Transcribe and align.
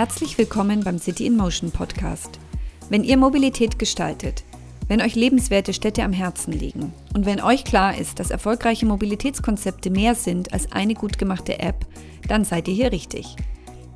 Herzlich 0.00 0.38
willkommen 0.38 0.82
beim 0.82 0.96
City 0.98 1.26
in 1.26 1.36
Motion 1.36 1.70
Podcast. 1.70 2.40
Wenn 2.88 3.04
ihr 3.04 3.18
Mobilität 3.18 3.78
gestaltet, 3.78 4.44
wenn 4.88 5.02
euch 5.02 5.14
lebenswerte 5.14 5.74
Städte 5.74 6.04
am 6.04 6.14
Herzen 6.14 6.52
liegen 6.52 6.94
und 7.12 7.26
wenn 7.26 7.42
euch 7.42 7.64
klar 7.64 7.98
ist, 7.98 8.18
dass 8.18 8.30
erfolgreiche 8.30 8.86
Mobilitätskonzepte 8.86 9.90
mehr 9.90 10.14
sind 10.14 10.54
als 10.54 10.72
eine 10.72 10.94
gut 10.94 11.18
gemachte 11.18 11.58
App, 11.58 11.84
dann 12.26 12.46
seid 12.46 12.68
ihr 12.68 12.72
hier 12.72 12.92
richtig. 12.92 13.36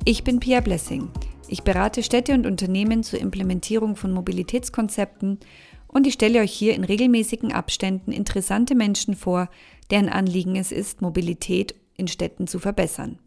Ich 0.03 0.23
bin 0.23 0.39
Pia 0.39 0.61
Blessing. 0.61 1.09
Ich 1.47 1.63
berate 1.63 2.03
Städte 2.03 2.35
und 2.35 2.45
Unternehmen 2.45 3.01
zur 3.01 3.19
Implementierung 3.19 3.95
von 3.95 4.13
Mobilitätskonzepten 4.13 5.39
und 5.87 6.05
ich 6.05 6.13
stelle 6.13 6.41
euch 6.41 6.51
hier 6.51 6.75
in 6.75 6.83
regelmäßigen 6.83 7.51
Abständen 7.51 8.11
interessante 8.11 8.75
Menschen 8.75 9.15
vor, 9.15 9.49
deren 9.89 10.09
Anliegen 10.09 10.55
es 10.55 10.71
ist, 10.71 11.01
Mobilität 11.01 11.73
in 11.97 12.07
Städten 12.07 12.45
zu 12.45 12.59
verbessern. 12.59 13.17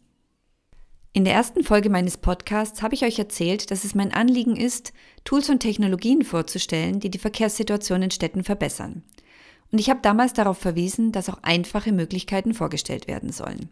In 1.18 1.24
der 1.24 1.34
ersten 1.34 1.64
Folge 1.64 1.90
meines 1.90 2.16
Podcasts 2.16 2.80
habe 2.80 2.94
ich 2.94 3.02
euch 3.02 3.18
erzählt, 3.18 3.72
dass 3.72 3.82
es 3.82 3.96
mein 3.96 4.14
Anliegen 4.14 4.54
ist, 4.54 4.92
Tools 5.24 5.50
und 5.50 5.58
Technologien 5.58 6.22
vorzustellen, 6.22 7.00
die 7.00 7.10
die 7.10 7.18
Verkehrssituation 7.18 8.02
in 8.02 8.12
Städten 8.12 8.44
verbessern. 8.44 9.02
Und 9.72 9.80
ich 9.80 9.90
habe 9.90 9.98
damals 10.00 10.32
darauf 10.32 10.58
verwiesen, 10.58 11.10
dass 11.10 11.28
auch 11.28 11.42
einfache 11.42 11.90
Möglichkeiten 11.90 12.54
vorgestellt 12.54 13.08
werden 13.08 13.32
sollen. 13.32 13.68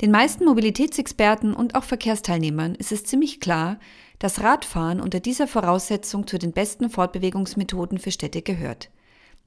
Den 0.00 0.10
meisten 0.10 0.46
Mobilitätsexperten 0.46 1.54
und 1.54 1.76
auch 1.76 1.84
Verkehrsteilnehmern 1.84 2.74
ist 2.74 2.90
es 2.90 3.04
ziemlich 3.04 3.38
klar, 3.38 3.78
dass 4.18 4.40
Radfahren 4.42 5.00
unter 5.00 5.20
dieser 5.20 5.46
Voraussetzung 5.46 6.26
zu 6.26 6.38
den 6.38 6.50
besten 6.50 6.90
Fortbewegungsmethoden 6.90 7.98
für 8.00 8.10
Städte 8.10 8.42
gehört. 8.42 8.90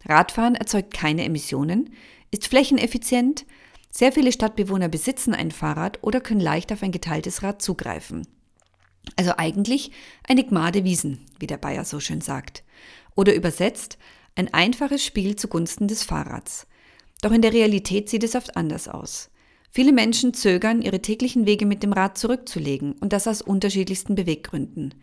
Radfahren 0.06 0.56
erzeugt 0.56 0.94
keine 0.94 1.26
Emissionen, 1.26 1.90
ist 2.32 2.48
flächeneffizient, 2.48 3.46
sehr 3.92 4.14
viele 4.14 4.32
Stadtbewohner 4.32 4.88
besitzen 4.88 5.34
ein 5.34 5.52
Fahrrad 5.52 6.00
oder 6.02 6.22
können 6.22 6.40
leicht 6.40 6.72
auf 6.72 6.82
ein 6.82 6.94
geteiltes 6.94 7.44
Rad 7.44 7.62
zugreifen. 7.62 8.26
Also 9.18 9.34
eigentlich 9.38 9.92
eine 10.28 10.44
Gmade 10.44 10.84
Wiesen, 10.84 11.26
wie 11.40 11.48
der 11.48 11.58
Bayer 11.58 11.84
so 11.84 12.00
schön 12.00 12.22
sagt. 12.22 12.64
Oder 13.16 13.36
übersetzt, 13.36 13.98
ein 14.36 14.54
einfaches 14.54 15.04
Spiel 15.04 15.36
zugunsten 15.36 15.88
des 15.88 16.04
Fahrrads. 16.04 16.68
Doch 17.22 17.32
in 17.32 17.42
der 17.42 17.54
Realität 17.54 18.10
sieht 18.10 18.24
es 18.24 18.36
oft 18.36 18.56
anders 18.56 18.88
aus. 18.88 19.30
Viele 19.70 19.92
Menschen 19.92 20.34
zögern, 20.34 20.82
ihre 20.82 21.02
täglichen 21.02 21.46
Wege 21.46 21.66
mit 21.66 21.84
dem 21.84 21.94
Rad 21.94 22.18
zurückzulegen 22.18 22.94
und 22.94 23.14
das 23.14 23.28
aus 23.28 23.42
unterschiedlichsten 23.42 24.16
Beweggründen. 24.16 24.96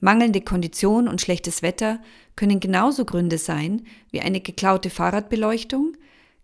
Mangelnde 0.00 0.40
Kondition 0.40 1.08
und 1.08 1.20
schlechtes 1.20 1.62
Wetter 1.62 2.00
können 2.36 2.60
genauso 2.60 3.04
Gründe 3.04 3.38
sein 3.38 3.86
wie 4.10 4.20
eine 4.20 4.40
geklaute 4.40 4.90
Fahrradbeleuchtung, 4.90 5.96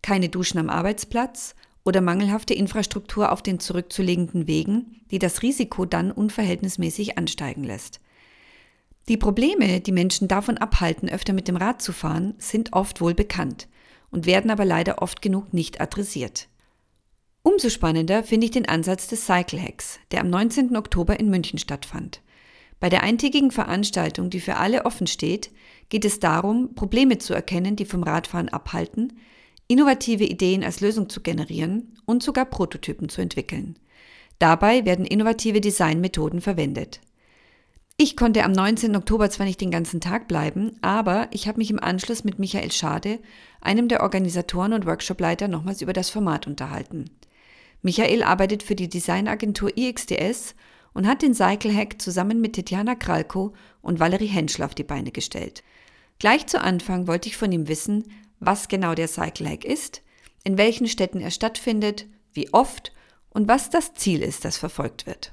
keine 0.03 0.29
Duschen 0.29 0.59
am 0.59 0.71
Arbeitsplatz 0.71 1.55
oder 1.85 2.01
mangelhafte 2.01 2.55
Infrastruktur 2.55 3.33
auf 3.33 3.43
den 3.43 3.59
zurückzulegenden 3.59 4.47
Wegen, 4.47 5.03
die 5.11 5.19
das 5.19 5.43
Risiko 5.43 5.85
dann 5.85 6.11
unverhältnismäßig 6.11 7.19
ansteigen 7.19 7.65
lässt. 7.65 8.01
Die 9.09 9.17
Probleme, 9.17 9.81
die 9.81 9.93
Menschen 9.93 10.29
davon 10.29 10.59
abhalten, 10.59 11.09
öfter 11.09 11.33
mit 11.33 11.49
dem 11.49 11.57
Rad 11.57 11.83
zu 11.83 11.93
fahren, 11.93 12.35
sind 12.39 12.73
oft 12.73 13.01
wohl 13.01 13.15
bekannt 13.15 13.69
und 14.11 14.27
werden 14.27 14.51
aber 14.51 14.65
leider 14.65 15.03
oft 15.03 15.23
genug 15.23 15.53
nicht 15.53 15.81
adressiert. 15.81 16.49
Umso 17.43 17.71
spannender 17.71 18.23
finde 18.23 18.45
ich 18.45 18.51
den 18.51 18.69
Ansatz 18.69 19.09
des 19.09 19.25
Cycle 19.25 19.61
Hacks, 19.61 19.99
der 20.11 20.21
am 20.21 20.29
19. 20.29 20.77
Oktober 20.77 21.19
in 21.19 21.31
München 21.31 21.59
stattfand. 21.59 22.21
Bei 22.81 22.89
der 22.89 23.03
eintägigen 23.03 23.51
Veranstaltung, 23.51 24.31
die 24.31 24.41
für 24.41 24.57
alle 24.57 24.85
offen 24.85 25.07
steht, 25.07 25.51
geht 25.89 26.05
es 26.05 26.21
darum, 26.21 26.75
Probleme 26.75 27.19
zu 27.19 27.35
erkennen, 27.35 27.77
die 27.77 27.85
vom 27.87 28.03
Radfahren 28.03 28.49
abhalten, 28.49 29.15
innovative 29.71 30.25
Ideen 30.25 30.65
als 30.65 30.81
Lösung 30.81 31.09
zu 31.09 31.21
generieren 31.21 31.97
und 32.05 32.25
sogar 32.25 32.45
Prototypen 32.45 33.09
zu 33.09 33.21
entwickeln. 33.23 33.79
Dabei 34.41 34.85
werden 34.85 35.05
innovative 35.05 35.61
Designmethoden 35.61 36.41
verwendet. 36.41 37.01
Ich 37.97 38.17
konnte 38.17 38.43
am 38.43 38.51
19. 38.51 38.97
Oktober 38.97 39.31
zwar 39.31 39.47
nicht 39.47 39.61
den 39.61 39.71
ganzen 39.71 40.01
Tag 40.01 40.27
bleiben, 40.27 40.73
aber 40.83 41.29
ich 41.31 41.47
habe 41.47 41.59
mich 41.59 41.71
im 41.71 41.79
Anschluss 41.79 42.25
mit 42.25 42.41
Michael 42.41 42.73
Schade, 42.73 43.21
einem 43.61 43.87
der 43.87 44.03
Organisatoren 44.03 44.73
und 44.73 44.87
Workshopleiter, 44.87 45.47
nochmals 45.47 45.83
über 45.83 45.93
das 45.93 46.11
Format 46.11 46.49
unterhalten. 46.49 47.05
Michael 47.83 48.25
arbeitet 48.25 48.65
für 48.65 48.75
die 48.75 48.89
Designagentur 48.89 49.77
IXDS 49.77 50.57
und 50.95 51.07
hat 51.07 51.23
den 51.23 51.35
Cycle 51.35 51.73
Hack 51.73 52.03
zusammen 52.03 52.41
mit 52.41 52.55
Tetjana 52.55 52.97
Kralko 52.97 53.55
und 53.83 54.01
Valerie 54.01 54.27
Henschel 54.27 54.65
auf 54.65 54.75
die 54.75 54.83
Beine 54.83 55.13
gestellt. 55.13 55.63
Gleich 56.19 56.49
zu 56.49 56.61
Anfang 56.61 57.07
wollte 57.07 57.29
ich 57.29 57.37
von 57.37 57.53
ihm 57.53 57.69
wissen, 57.69 58.05
was 58.41 58.69
genau 58.69 58.95
der 58.95 59.09
Cycle 59.09 59.49
Hack 59.49 59.65
ist, 59.65 60.03
in 60.43 60.59
welchen 60.59 60.89
Städten 60.89 61.21
er 61.21 61.31
stattfindet, 61.31 62.07
wie 62.33 62.53
oft 62.53 62.93
und 63.29 63.49
was 63.49 63.71
das 63.71 63.95
Ziel 63.95 64.23
ist, 64.23 64.45
das 64.45 64.57
verfolgt 64.57 65.07
wird. 65.07 65.33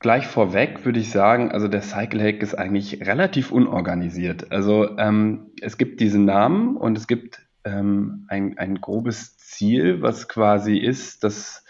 Gleich 0.00 0.26
vorweg 0.26 0.84
würde 0.84 1.00
ich 1.00 1.10
sagen, 1.10 1.50
also 1.50 1.66
der 1.66 1.80
Cycle 1.80 2.22
Hack 2.22 2.42
ist 2.42 2.54
eigentlich 2.54 3.00
relativ 3.06 3.50
unorganisiert. 3.50 4.52
Also 4.52 4.98
ähm, 4.98 5.52
es 5.62 5.78
gibt 5.78 5.98
diesen 6.00 6.26
Namen 6.26 6.76
und 6.76 6.98
es 6.98 7.06
gibt 7.06 7.40
ähm, 7.64 8.26
ein, 8.28 8.58
ein 8.58 8.82
grobes 8.82 9.38
Ziel, 9.38 10.02
was 10.02 10.28
quasi 10.28 10.76
ist, 10.76 11.24
das 11.24 11.64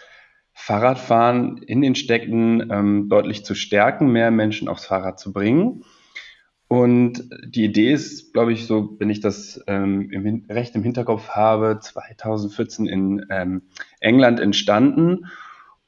Fahrradfahren 0.51 1.57
in 1.59 1.81
den 1.81 1.95
Städten 1.95 2.69
ähm, 2.71 3.07
deutlich 3.07 3.45
zu 3.45 3.55
stärken, 3.55 4.11
mehr 4.11 4.31
Menschen 4.31 4.67
aufs 4.67 4.85
Fahrrad 4.85 5.19
zu 5.19 5.31
bringen. 5.31 5.83
Und 6.67 7.29
die 7.45 7.65
Idee 7.65 7.91
ist, 7.93 8.33
glaube 8.33 8.51
ich, 8.51 8.65
so, 8.65 8.95
wenn 8.99 9.09
ich 9.09 9.19
das 9.19 9.61
ähm, 9.67 10.09
im, 10.11 10.45
recht 10.49 10.75
im 10.75 10.83
Hinterkopf 10.83 11.29
habe, 11.29 11.79
2014 11.79 12.87
in 12.87 13.25
ähm, 13.29 13.63
England 13.99 14.39
entstanden. 14.39 15.27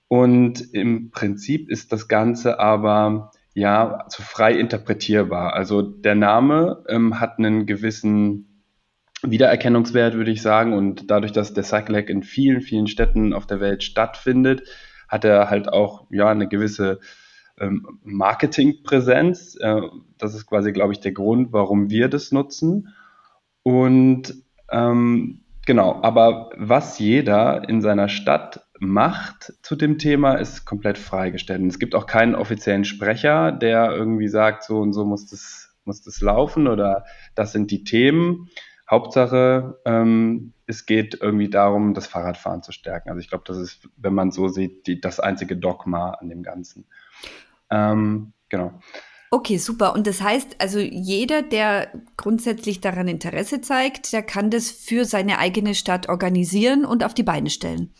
Und 0.07 0.73
im 0.73 1.09
Prinzip 1.11 1.69
ist 1.69 1.91
das 1.91 2.07
Ganze 2.07 2.59
aber 2.59 3.31
ja 3.53 4.05
zu 4.09 4.21
frei 4.21 4.53
interpretierbar. 4.53 5.53
Also 5.53 5.81
der 5.81 6.15
Name 6.15 6.83
ähm, 6.87 7.19
hat 7.19 7.39
einen 7.39 7.65
gewissen 7.65 8.63
Wiedererkennungswert, 9.23 10.13
würde 10.13 10.31
ich 10.31 10.43
sagen. 10.43 10.73
Und 10.73 11.09
dadurch, 11.09 11.31
dass 11.31 11.55
der 11.55 11.63
Cycle 11.63 11.97
Hack 11.97 12.09
in 12.09 12.21
vielen, 12.21 12.61
vielen 12.61 12.87
Städten 12.87 13.33
auf 13.33 13.47
der 13.47 13.59
Welt 13.59 13.83
stattfindet, 13.83 14.61
hat 15.07 15.25
er 15.25 15.49
halt 15.49 15.69
auch 15.69 16.05
ja 16.11 16.29
eine 16.29 16.47
gewisse 16.47 16.99
ähm, 17.59 17.99
Marketingpräsenz. 18.03 19.57
Äh, 19.59 19.81
das 20.17 20.35
ist 20.35 20.45
quasi, 20.45 20.71
glaube 20.71 20.93
ich, 20.93 20.99
der 20.99 21.11
Grund, 21.11 21.53
warum 21.53 21.89
wir 21.89 22.09
das 22.09 22.31
nutzen. 22.31 22.93
Und 23.63 24.35
ähm, 24.71 25.41
genau, 25.65 26.01
aber 26.01 26.51
was 26.55 26.99
jeder 26.99 27.67
in 27.67 27.81
seiner 27.81 28.09
Stadt 28.09 28.67
macht 28.79 29.53
zu 29.61 29.75
dem 29.75 29.97
Thema, 29.97 30.35
ist 30.35 30.65
komplett 30.65 30.97
freigestellt. 30.97 31.61
Und 31.61 31.67
es 31.67 31.79
gibt 31.79 31.95
auch 31.95 32.05
keinen 32.05 32.35
offiziellen 32.35 32.85
Sprecher, 32.85 33.51
der 33.51 33.91
irgendwie 33.91 34.27
sagt, 34.27 34.63
so 34.63 34.79
und 34.79 34.93
so 34.93 35.05
muss 35.05 35.27
das, 35.27 35.75
muss 35.83 36.01
das 36.01 36.21
laufen 36.21 36.67
oder 36.67 37.05
das 37.35 37.51
sind 37.51 37.71
die 37.71 37.83
Themen. 37.83 38.49
Hauptsache, 38.89 39.79
ähm, 39.85 40.53
es 40.65 40.85
geht 40.85 41.17
irgendwie 41.21 41.49
darum, 41.49 41.93
das 41.93 42.07
Fahrradfahren 42.07 42.63
zu 42.63 42.71
stärken. 42.71 43.09
Also 43.09 43.19
ich 43.19 43.29
glaube, 43.29 43.43
das 43.45 43.57
ist, 43.57 43.89
wenn 43.97 44.13
man 44.13 44.31
so 44.31 44.47
sieht, 44.47 44.87
die, 44.87 45.01
das 45.01 45.19
einzige 45.19 45.57
Dogma 45.57 46.11
an 46.11 46.29
dem 46.29 46.43
Ganzen. 46.43 46.85
Ähm, 47.69 48.33
genau. 48.49 48.79
Okay, 49.29 49.57
super. 49.57 49.93
Und 49.93 50.07
das 50.07 50.21
heißt, 50.21 50.55
also 50.59 50.79
jeder, 50.79 51.41
der 51.41 51.89
grundsätzlich 52.15 52.79
daran 52.79 53.09
Interesse 53.09 53.59
zeigt, 53.59 54.13
der 54.13 54.23
kann 54.23 54.49
das 54.49 54.71
für 54.71 55.03
seine 55.03 55.37
eigene 55.37 55.75
Stadt 55.75 56.07
organisieren 56.07 56.85
und 56.85 57.03
auf 57.03 57.13
die 57.13 57.23
Beine 57.23 57.49
stellen. 57.49 57.91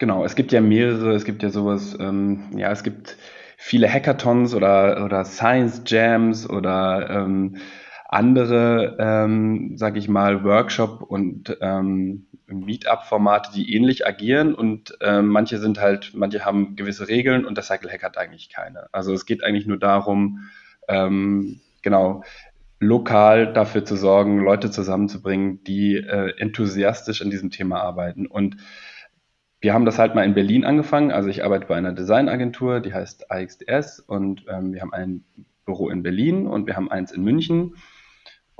Genau, 0.00 0.24
es 0.24 0.34
gibt 0.34 0.50
ja 0.50 0.60
mehrere, 0.60 1.14
es 1.14 1.24
gibt 1.24 1.44
ja 1.44 1.50
sowas, 1.50 1.96
ähm, 2.00 2.50
ja, 2.56 2.72
es 2.72 2.82
gibt 2.82 3.16
viele 3.56 3.88
Hackathons 3.88 4.54
oder, 4.54 5.04
oder 5.04 5.24
Science 5.24 5.82
Jams 5.86 6.50
oder 6.50 7.08
ähm, 7.08 7.58
andere, 8.08 8.96
ähm, 8.98 9.76
sage 9.76 10.00
ich 10.00 10.08
mal, 10.08 10.42
Workshop 10.42 11.02
und 11.02 11.56
ähm, 11.60 12.26
Meetup-Formate, 12.60 13.50
die 13.54 13.74
ähnlich 13.74 14.06
agieren 14.06 14.54
und 14.54 14.96
äh, 15.00 15.22
manche 15.22 15.58
sind 15.58 15.80
halt, 15.80 16.12
manche 16.14 16.44
haben 16.44 16.76
gewisse 16.76 17.08
Regeln 17.08 17.44
und 17.44 17.56
der 17.56 17.64
Cycle 17.64 17.90
Hack 17.90 18.02
hat 18.02 18.18
eigentlich 18.18 18.50
keine. 18.50 18.88
Also 18.92 19.12
es 19.12 19.26
geht 19.26 19.44
eigentlich 19.44 19.66
nur 19.66 19.78
darum, 19.78 20.50
ähm, 20.88 21.60
genau, 21.82 22.22
lokal 22.80 23.52
dafür 23.52 23.84
zu 23.84 23.96
sorgen, 23.96 24.40
Leute 24.40 24.70
zusammenzubringen, 24.70 25.62
die 25.64 25.96
äh, 25.96 26.36
enthusiastisch 26.38 27.22
an 27.22 27.30
diesem 27.30 27.50
Thema 27.50 27.80
arbeiten. 27.80 28.26
Und 28.26 28.56
wir 29.60 29.72
haben 29.72 29.84
das 29.84 29.98
halt 29.98 30.16
mal 30.16 30.24
in 30.24 30.34
Berlin 30.34 30.64
angefangen. 30.64 31.12
Also 31.12 31.28
ich 31.28 31.44
arbeite 31.44 31.66
bei 31.66 31.76
einer 31.76 31.92
Designagentur, 31.92 32.80
die 32.80 32.92
heißt 32.92 33.30
AXDS 33.30 34.00
und 34.00 34.44
ähm, 34.48 34.74
wir 34.74 34.82
haben 34.82 34.92
ein 34.92 35.24
Büro 35.64 35.88
in 35.88 36.02
Berlin 36.02 36.48
und 36.48 36.66
wir 36.66 36.74
haben 36.74 36.90
eins 36.90 37.12
in 37.12 37.22
München. 37.22 37.76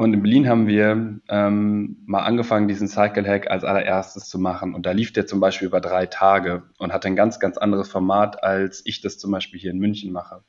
Und 0.02 0.14
in 0.14 0.22
Berlin 0.22 0.48
haben 0.48 0.66
wir 0.66 1.20
ähm, 1.28 1.96
mal 2.06 2.24
angefangen, 2.24 2.66
diesen 2.66 2.88
Cycle 2.88 3.24
Hack 3.24 3.48
als 3.48 3.62
allererstes 3.62 4.28
zu 4.28 4.40
machen. 4.40 4.74
Und 4.74 4.84
da 4.84 4.90
lief 4.90 5.12
der 5.12 5.26
zum 5.26 5.38
Beispiel 5.38 5.68
über 5.68 5.80
drei 5.80 6.06
Tage 6.06 6.64
und 6.78 6.92
hatte 6.92 7.06
ein 7.06 7.14
ganz, 7.14 7.38
ganz 7.38 7.56
anderes 7.56 7.88
Format, 7.88 8.42
als 8.42 8.82
ich 8.84 9.00
das 9.00 9.18
zum 9.18 9.30
Beispiel 9.30 9.60
hier 9.60 9.70
in 9.70 9.78
München 9.78 10.12
mache. 10.12 10.42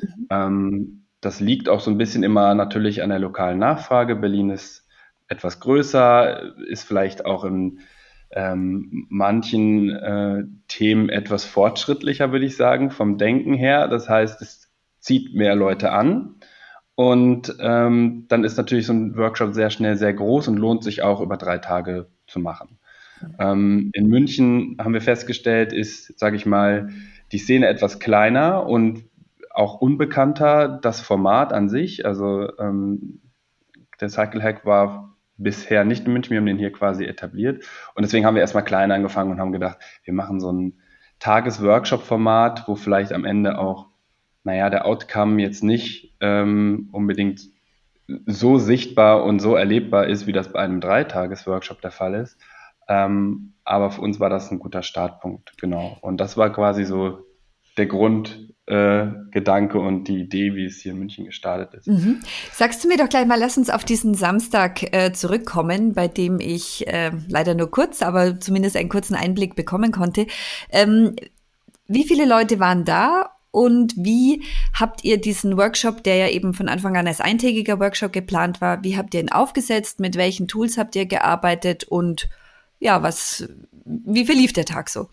Mhm. 0.00 0.26
Ähm, 0.30 1.06
das 1.20 1.40
liegt 1.40 1.68
auch 1.68 1.80
so 1.80 1.90
ein 1.90 1.98
bisschen 1.98 2.22
immer 2.22 2.54
natürlich 2.54 3.02
an 3.02 3.10
der 3.10 3.18
lokalen 3.18 3.58
Nachfrage. 3.58 4.16
Berlin 4.16 4.48
ist 4.48 4.88
etwas 5.28 5.60
größer, 5.60 6.56
ist 6.66 6.84
vielleicht 6.84 7.26
auch 7.26 7.44
in 7.44 7.80
ähm, 8.30 9.06
manchen 9.10 9.90
äh, 9.90 10.44
Themen 10.68 11.10
etwas 11.10 11.44
fortschrittlicher, 11.44 12.32
würde 12.32 12.46
ich 12.46 12.56
sagen, 12.56 12.90
vom 12.90 13.18
Denken 13.18 13.52
her. 13.52 13.86
Das 13.86 14.08
heißt, 14.08 14.40
es 14.40 14.70
zieht 14.98 15.34
mehr 15.34 15.54
Leute 15.54 15.92
an. 15.92 16.36
Und 16.96 17.56
ähm, 17.60 18.26
dann 18.28 18.44
ist 18.44 18.56
natürlich 18.56 18.86
so 18.86 18.92
ein 18.92 19.16
Workshop 19.16 19.52
sehr 19.52 19.70
schnell 19.70 19.96
sehr 19.96 20.14
groß 20.14 20.48
und 20.48 20.56
lohnt 20.56 20.84
sich 20.84 21.02
auch 21.02 21.20
über 21.20 21.36
drei 21.36 21.58
Tage 21.58 22.06
zu 22.26 22.38
machen. 22.38 22.78
Ähm, 23.38 23.90
in 23.94 24.08
München 24.08 24.76
haben 24.80 24.94
wir 24.94 25.00
festgestellt, 25.00 25.72
ist, 25.72 26.18
sage 26.18 26.36
ich 26.36 26.46
mal, 26.46 26.90
die 27.32 27.38
Szene 27.38 27.66
etwas 27.66 27.98
kleiner 27.98 28.66
und 28.66 29.04
auch 29.50 29.80
unbekannter, 29.80 30.68
das 30.68 31.00
Format 31.00 31.52
an 31.52 31.68
sich. 31.68 32.06
Also 32.06 32.56
ähm, 32.58 33.20
der 34.00 34.08
Cycle 34.08 34.42
Hack 34.42 34.66
war 34.66 35.16
bisher 35.36 35.84
nicht 35.84 36.06
in 36.06 36.12
München, 36.12 36.30
wir 36.32 36.38
haben 36.38 36.46
den 36.46 36.58
hier 36.58 36.72
quasi 36.72 37.04
etabliert. 37.04 37.64
Und 37.94 38.02
deswegen 38.02 38.26
haben 38.26 38.34
wir 38.34 38.40
erstmal 38.40 38.64
klein 38.64 38.92
angefangen 38.92 39.30
und 39.30 39.40
haben 39.40 39.52
gedacht, 39.52 39.78
wir 40.04 40.14
machen 40.14 40.40
so 40.40 40.52
ein 40.52 40.80
Tages-Workshop-Format, 41.18 42.68
wo 42.68 42.74
vielleicht 42.74 43.12
am 43.12 43.24
Ende 43.24 43.58
auch, 43.58 43.86
naja, 44.44 44.70
der 44.70 44.86
Outcome 44.86 45.42
jetzt 45.42 45.64
nicht 45.64 46.14
ähm, 46.20 46.88
unbedingt 46.92 47.40
so 48.26 48.58
sichtbar 48.58 49.24
und 49.24 49.40
so 49.40 49.54
erlebbar 49.54 50.06
ist, 50.06 50.26
wie 50.26 50.32
das 50.32 50.52
bei 50.52 50.60
einem 50.60 50.80
Dreitages-Workshop 50.80 51.80
der 51.80 51.90
Fall 51.90 52.14
ist. 52.14 52.36
Ähm, 52.86 53.54
aber 53.64 53.90
für 53.90 54.02
uns 54.02 54.20
war 54.20 54.28
das 54.28 54.50
ein 54.50 54.58
guter 54.58 54.82
Startpunkt, 54.82 55.56
genau. 55.58 55.96
Und 56.02 56.18
das 56.18 56.36
war 56.36 56.52
quasi 56.52 56.84
so 56.84 57.24
der 57.78 57.86
Grundgedanke 57.86 59.78
äh, 59.78 59.80
und 59.80 60.04
die 60.04 60.20
Idee, 60.20 60.54
wie 60.54 60.66
es 60.66 60.80
hier 60.80 60.92
in 60.92 60.98
München 60.98 61.24
gestartet 61.24 61.72
ist. 61.72 61.88
Mhm. 61.88 62.20
Sagst 62.52 62.84
du 62.84 62.88
mir 62.88 62.98
doch 62.98 63.08
gleich 63.08 63.26
mal, 63.26 63.38
lass 63.38 63.56
uns 63.56 63.70
auf 63.70 63.86
diesen 63.86 64.12
Samstag 64.12 64.94
äh, 64.94 65.12
zurückkommen, 65.12 65.94
bei 65.94 66.06
dem 66.06 66.40
ich 66.40 66.86
äh, 66.86 67.12
leider 67.26 67.54
nur 67.54 67.70
kurz, 67.70 68.02
aber 68.02 68.38
zumindest 68.38 68.76
einen 68.76 68.90
kurzen 68.90 69.14
Einblick 69.14 69.56
bekommen 69.56 69.92
konnte. 69.92 70.26
Ähm, 70.70 71.16
wie 71.86 72.04
viele 72.04 72.26
Leute 72.26 72.60
waren 72.60 72.84
da 72.84 73.33
und 73.54 73.94
wie 73.96 74.42
habt 74.78 75.04
ihr 75.04 75.20
diesen 75.20 75.56
Workshop, 75.56 76.02
der 76.02 76.16
ja 76.16 76.28
eben 76.28 76.54
von 76.54 76.68
Anfang 76.68 76.96
an 76.96 77.06
als 77.06 77.20
eintägiger 77.20 77.78
Workshop 77.78 78.12
geplant 78.12 78.60
war, 78.60 78.82
wie 78.82 78.96
habt 78.96 79.14
ihr 79.14 79.20
ihn 79.20 79.30
aufgesetzt? 79.30 80.00
Mit 80.00 80.16
welchen 80.16 80.48
Tools 80.48 80.76
habt 80.76 80.96
ihr 80.96 81.06
gearbeitet 81.06 81.84
und 81.84 82.28
ja, 82.80 83.04
was, 83.04 83.48
wie 83.84 84.26
verlief 84.26 84.52
der 84.52 84.64
Tag 84.64 84.88
so? 84.88 85.08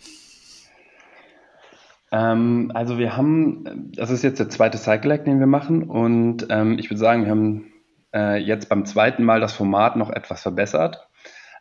Ähm, 2.12 2.72
also 2.74 2.98
wir 2.98 3.16
haben, 3.16 3.92
das 3.96 4.10
ist 4.10 4.24
jetzt 4.24 4.40
der 4.40 4.50
zweite 4.50 4.80
Cycle 4.80 5.14
Hack, 5.14 5.26
den 5.26 5.40
wir 5.40 5.46
machen 5.46 5.84
und 5.84 6.48
ähm, 6.50 6.80
ich 6.80 6.90
würde 6.90 7.00
sagen, 7.00 7.26
wir 7.26 7.30
haben 7.30 7.72
äh, 8.12 8.38
jetzt 8.38 8.70
beim 8.70 8.86
zweiten 8.86 9.24
Mal 9.24 9.40
das 9.40 9.54
Format 9.54 9.98
noch 9.98 10.10
etwas 10.10 10.42
verbessert. 10.42 11.08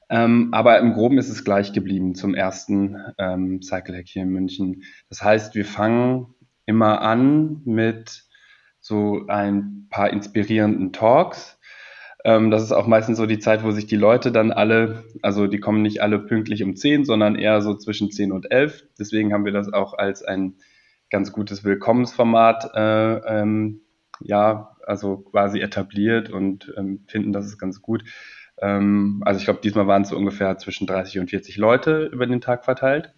Ähm, 0.09 0.49
aber 0.53 0.79
im 0.79 0.95
Groben 0.95 1.19
ist 1.19 1.29
es 1.29 1.45
gleich 1.45 1.75
geblieben 1.75 2.15
zum 2.15 2.35
ersten 2.35 2.97
ähm, 3.19 3.61
Cycle 3.61 3.99
Hack 3.99 4.09
hier 4.09 4.23
in 4.23 4.31
München. 4.31 4.83
Das 5.11 5.23
heißt, 5.23 5.55
wir 5.55 5.67
fangen 5.67 6.35
immer 6.67 7.01
an 7.03 7.63
mit 7.65 8.25
so 8.81 9.27
ein 9.29 9.87
paar 9.91 10.11
inspirierenden 10.11 10.93
Talks 10.93 11.61
ähm, 12.25 12.51
das 12.51 12.63
ist 12.63 12.73
auch 12.73 12.87
meistens 12.87 13.19
so 13.19 13.27
die 13.27 13.39
Zeit, 13.39 13.65
wo 13.65 13.71
sich 13.71 13.87
die 13.87 13.97
Leute 13.97 14.33
dann 14.33 14.53
alle, 14.53 15.05
also 15.23 15.47
die 15.47 15.61
kommen 15.61 15.83
nicht 15.83 16.03
alle 16.03 16.19
pünktlich 16.19 16.63
um 16.63 16.77
10, 16.77 17.05
sondern 17.05 17.35
eher 17.35 17.63
so 17.63 17.75
zwischen 17.75 18.11
10 18.11 18.33
und 18.33 18.51
11. 18.51 18.85
Deswegen 18.99 19.33
haben 19.33 19.45
wir 19.45 19.53
das 19.53 19.73
auch 19.73 19.95
als 19.95 20.23
ein 20.23 20.57
ganz 21.11 21.33
gutes 21.33 21.65
Willkommensformat, 21.65 22.71
äh, 22.75 23.41
ähm, 23.41 23.81
ja, 24.21 24.77
also 24.87 25.19
quasi 25.19 25.61
etabliert 25.61 26.31
und 26.31 26.73
ähm, 26.77 27.05
finden, 27.07 27.33
das 27.33 27.47
ist 27.47 27.59
ganz 27.59 27.81
gut. 27.81 28.05
Ähm, 28.61 29.23
also 29.25 29.39
ich 29.39 29.45
glaube, 29.45 29.61
diesmal 29.63 29.87
waren 29.87 30.03
es 30.03 30.11
so 30.11 30.17
ungefähr 30.17 30.59
zwischen 30.59 30.87
30 30.87 31.21
und 31.21 31.31
40 31.31 31.57
Leute 31.57 32.05
über 32.13 32.27
den 32.27 32.43
Tag 32.43 32.65
verteilt. 32.65 33.15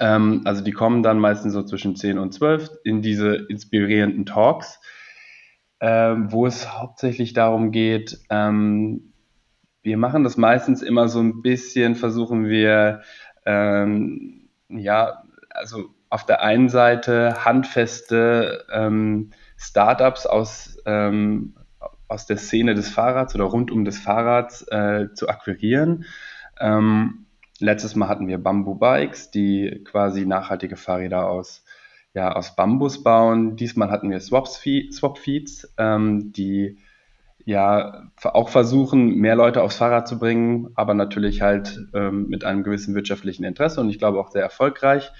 Ähm, 0.00 0.42
also 0.44 0.62
die 0.62 0.72
kommen 0.72 1.02
dann 1.02 1.18
meistens 1.18 1.52
so 1.52 1.62
zwischen 1.62 1.96
10 1.96 2.18
und 2.18 2.32
12 2.32 2.70
in 2.84 3.02
diese 3.02 3.34
inspirierenden 3.34 4.26
Talks 4.26 4.80
ähm, 5.80 6.32
wo 6.32 6.46
es 6.46 6.72
hauptsächlich 6.72 7.34
darum 7.34 7.70
geht, 7.70 8.18
ähm, 8.30 9.12
wir 9.82 9.98
machen 9.98 10.24
das 10.24 10.36
meistens 10.36 10.82
immer 10.82 11.08
so 11.08 11.20
ein 11.20 11.42
bisschen, 11.42 11.94
versuchen 11.94 12.48
wir, 12.48 13.02
ähm, 13.44 14.48
ja, 14.68 15.22
also 15.50 15.90
auf 16.08 16.24
der 16.24 16.42
einen 16.42 16.70
Seite 16.70 17.44
handfeste 17.44 18.64
ähm, 18.72 19.32
Startups 19.58 20.24
aus, 20.26 20.78
ähm, 20.86 21.54
aus 22.08 22.26
der 22.26 22.38
Szene 22.38 22.74
des 22.74 22.88
Fahrrads 22.88 23.34
oder 23.34 23.44
rund 23.44 23.70
um 23.70 23.84
des 23.84 23.98
Fahrrads 23.98 24.62
äh, 24.68 25.12
zu 25.12 25.28
akquirieren. 25.28 26.06
Ähm, 26.58 27.25
letztes 27.60 27.94
Mal 27.94 28.08
hatten 28.08 28.28
wir 28.28 28.38
Bamboo 28.38 28.74
Bikes, 28.74 29.30
die 29.30 29.82
quasi 29.84 30.26
nachhaltige 30.26 30.76
Fahrräder 30.76 31.28
aus 31.28 31.64
ja, 32.16 32.32
aus 32.32 32.56
Bambus 32.56 33.02
bauen. 33.02 33.56
Diesmal 33.56 33.90
hatten 33.90 34.10
wir 34.10 34.20
Swap-Feeds, 34.20 35.74
ähm, 35.76 36.32
die 36.32 36.78
ja 37.44 38.10
auch 38.24 38.48
versuchen, 38.48 39.18
mehr 39.18 39.36
Leute 39.36 39.62
aufs 39.62 39.76
Fahrrad 39.76 40.08
zu 40.08 40.18
bringen, 40.18 40.70
aber 40.74 40.94
natürlich 40.94 41.42
halt 41.42 41.78
ähm, 41.94 42.26
mit 42.28 42.42
einem 42.42 42.64
gewissen 42.64 42.94
wirtschaftlichen 42.94 43.44
Interesse 43.44 43.82
und 43.82 43.90
ich 43.90 43.98
glaube 43.98 44.18
auch 44.18 44.30
sehr 44.30 44.42
erfolgreich. 44.42 45.12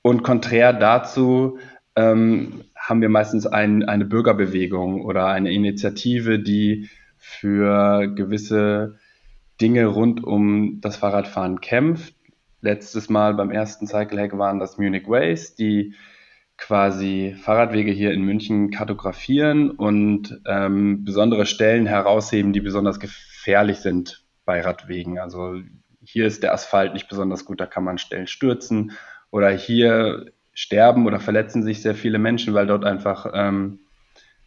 Und 0.00 0.22
konträr 0.22 0.72
dazu 0.72 1.58
ähm, 1.94 2.64
haben 2.74 3.02
wir 3.02 3.10
meistens 3.10 3.46
ein, 3.46 3.84
eine 3.84 4.06
Bürgerbewegung 4.06 5.04
oder 5.04 5.26
eine 5.26 5.52
Initiative, 5.52 6.38
die 6.38 6.88
für 7.18 8.08
gewisse 8.08 8.98
Dinge 9.60 9.86
rund 9.86 10.24
um 10.24 10.80
das 10.80 10.96
Fahrradfahren 10.96 11.60
kämpft. 11.60 12.14
Letztes 12.60 13.08
Mal 13.08 13.34
beim 13.34 13.50
ersten 13.50 13.86
Cycle 13.86 14.20
Hack 14.20 14.36
waren 14.38 14.58
das 14.58 14.78
Munich 14.78 15.06
Ways, 15.06 15.54
die 15.54 15.94
quasi 16.56 17.36
Fahrradwege 17.40 17.90
hier 17.90 18.12
in 18.12 18.22
München 18.22 18.70
kartografieren 18.70 19.70
und 19.70 20.40
ähm, 20.46 21.04
besondere 21.04 21.46
Stellen 21.46 21.86
herausheben, 21.86 22.52
die 22.52 22.60
besonders 22.60 23.00
gefährlich 23.00 23.78
sind 23.78 24.24
bei 24.44 24.60
Radwegen. 24.60 25.18
Also 25.18 25.60
hier 26.02 26.26
ist 26.26 26.42
der 26.42 26.52
Asphalt 26.52 26.94
nicht 26.94 27.08
besonders 27.08 27.44
gut, 27.44 27.60
da 27.60 27.66
kann 27.66 27.84
man 27.84 27.98
Stellen 27.98 28.26
stürzen 28.26 28.92
oder 29.30 29.50
hier 29.50 30.26
sterben 30.52 31.06
oder 31.06 31.18
verletzen 31.18 31.62
sich 31.62 31.82
sehr 31.82 31.94
viele 31.94 32.18
Menschen, 32.18 32.54
weil 32.54 32.66
dort 32.66 32.84
einfach 32.84 33.26
ähm, 33.34 33.80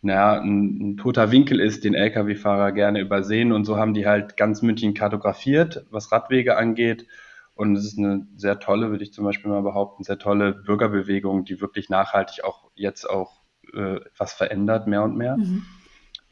naja, 0.08 0.42
ein, 0.42 0.92
ein 0.92 0.98
toter 0.98 1.32
Winkel 1.32 1.60
ist, 1.60 1.84
den 1.84 1.94
Lkw-Fahrer 1.94 2.72
gerne 2.72 3.00
übersehen 3.00 3.52
und 3.52 3.66
so 3.66 3.78
haben 3.78 3.94
die 3.94 4.08
halt 4.08 4.38
ganz 4.38 4.62
München 4.62 4.94
kartografiert, 4.94 5.86
was 5.92 6.12
Radwege 6.12 6.58
angeht 6.58 7.06
und 7.58 7.76
es 7.76 7.86
ist 7.86 7.98
eine 7.98 8.28
sehr 8.36 8.60
tolle, 8.60 8.92
würde 8.92 9.04
ich 9.04 9.14
zum 9.14 9.26
Beispiel 9.26 9.50
mal 9.50 9.64
behaupten, 9.64 10.04
sehr 10.04 10.20
tolle 10.20 10.54
Bürgerbewegung, 10.54 11.44
die 11.44 11.60
wirklich 11.60 11.90
nachhaltig 11.90 12.44
auch 12.44 12.70
jetzt 12.76 13.10
auch 13.10 13.42
äh, 13.74 14.00
was 14.18 14.34
verändert, 14.34 14.88
mehr 14.88 15.04
und 15.04 15.18
mehr. 15.18 15.38
Mhm. 15.38 15.66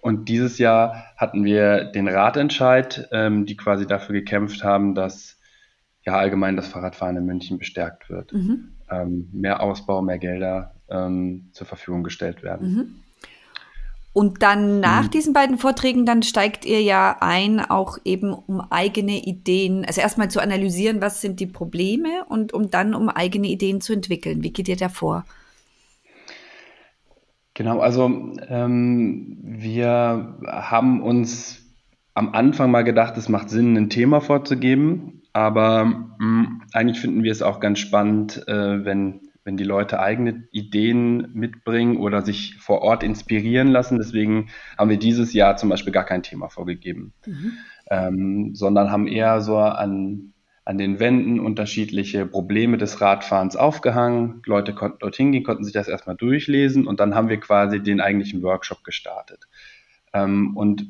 Und 0.01 0.29
dieses 0.29 0.59
Jahr 0.59 1.03
hatten 1.17 1.43
wir 1.43 1.85
den 1.85 2.07
Ratentscheid, 2.07 3.09
ähm, 3.11 3.47
die 3.47 3.57
quasi 3.57 3.87
dafür 3.87 4.13
gekämpft 4.13 4.63
haben, 4.63 4.93
dass 4.93 5.39
ja 6.05 6.15
allgemein 6.15 6.55
das 6.55 6.67
Fahrradfahren 6.67 7.17
in 7.17 7.25
München 7.25 7.57
bestärkt 7.57 8.07
wird. 8.07 8.31
Mhm. 8.31 8.75
Ähm, 8.91 9.29
mehr 9.33 9.61
Ausbau, 9.61 10.03
mehr 10.03 10.19
Gelder 10.19 10.75
ähm, 10.89 11.49
zur 11.53 11.65
Verfügung 11.65 12.03
gestellt 12.03 12.43
werden. 12.43 12.71
Mhm. 12.71 13.04
Und 14.15 14.43
dann 14.43 14.79
nach 14.79 15.03
mhm. 15.03 15.09
diesen 15.11 15.33
beiden 15.33 15.57
Vorträgen, 15.57 16.05
dann 16.05 16.23
steigt 16.23 16.63
ihr 16.63 16.81
ja 16.81 17.17
ein, 17.19 17.59
auch 17.59 17.97
eben 18.05 18.31
um 18.31 18.61
eigene 18.61 19.21
Ideen, 19.25 19.83
also 19.83 19.99
erstmal 19.99 20.31
zu 20.31 20.39
analysieren, 20.39 21.01
was 21.01 21.19
sind 21.19 21.41
die 21.41 21.47
Probleme 21.47 22.23
und 22.29 22.53
um 22.53 22.71
dann 22.71 22.95
um 22.95 23.09
eigene 23.09 23.47
Ideen 23.47 23.81
zu 23.81 23.91
entwickeln. 23.91 24.41
Wie 24.41 24.53
geht 24.53 24.69
ihr 24.69 24.77
da 24.77 24.87
vor? 24.87 25.25
Genau, 27.55 27.81
also 27.81 28.05
ähm, 28.47 29.37
wir 29.41 30.37
haben 30.47 31.03
uns 31.03 31.65
am 32.13 32.29
Anfang 32.29 32.71
mal 32.71 32.85
gedacht, 32.85 33.17
es 33.17 33.27
macht 33.27 33.49
Sinn, 33.49 33.75
ein 33.75 33.89
Thema 33.89 34.21
vorzugeben, 34.21 35.23
aber 35.33 35.83
mh, 35.83 36.05
mm, 36.19 36.61
eigentlich 36.71 37.01
finden 37.01 37.23
wir 37.23 37.33
es 37.33 37.41
auch 37.41 37.59
ganz 37.59 37.79
spannend, 37.79 38.47
äh, 38.47 38.85
wenn 38.85 39.27
wenn 39.45 39.57
die 39.57 39.63
Leute 39.63 39.99
eigene 39.99 40.47
Ideen 40.51 41.29
mitbringen 41.33 41.97
oder 41.97 42.23
sich 42.23 42.55
vor 42.57 42.81
Ort 42.81 43.03
inspirieren 43.03 43.67
lassen. 43.67 43.99
Deswegen 43.99 44.49
haben 44.77 44.89
wir 44.89 44.97
dieses 44.97 45.33
Jahr 45.33 45.55
zum 45.55 45.69
Beispiel 45.69 45.93
gar 45.93 46.03
kein 46.03 46.23
Thema 46.23 46.49
vorgegeben, 46.49 47.13
mhm. 47.25 47.53
ähm, 47.89 48.55
sondern 48.55 48.91
haben 48.91 49.07
eher 49.07 49.41
so 49.41 49.59
an, 49.59 50.33
an 50.65 50.79
den 50.79 50.99
Wänden 50.99 51.39
unterschiedliche 51.39 52.25
Probleme 52.25 52.77
des 52.77 52.99
Radfahrens 53.01 53.55
aufgehangen. 53.55 54.41
Leute 54.47 54.73
konnten 54.73 54.97
dorthin 54.99 55.31
gehen, 55.31 55.43
konnten 55.43 55.63
sich 55.63 55.73
das 55.73 55.87
erstmal 55.87 56.15
durchlesen 56.15 56.87
und 56.87 56.99
dann 56.99 57.13
haben 57.13 57.29
wir 57.29 57.39
quasi 57.39 57.81
den 57.81 58.01
eigentlichen 58.01 58.41
Workshop 58.41 58.83
gestartet. 58.83 59.47
Ähm, 60.11 60.57
und 60.57 60.87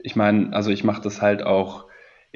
ich 0.00 0.16
meine, 0.16 0.52
also 0.52 0.70
ich 0.70 0.82
mache 0.82 1.02
das 1.02 1.22
halt 1.22 1.44
auch 1.44 1.85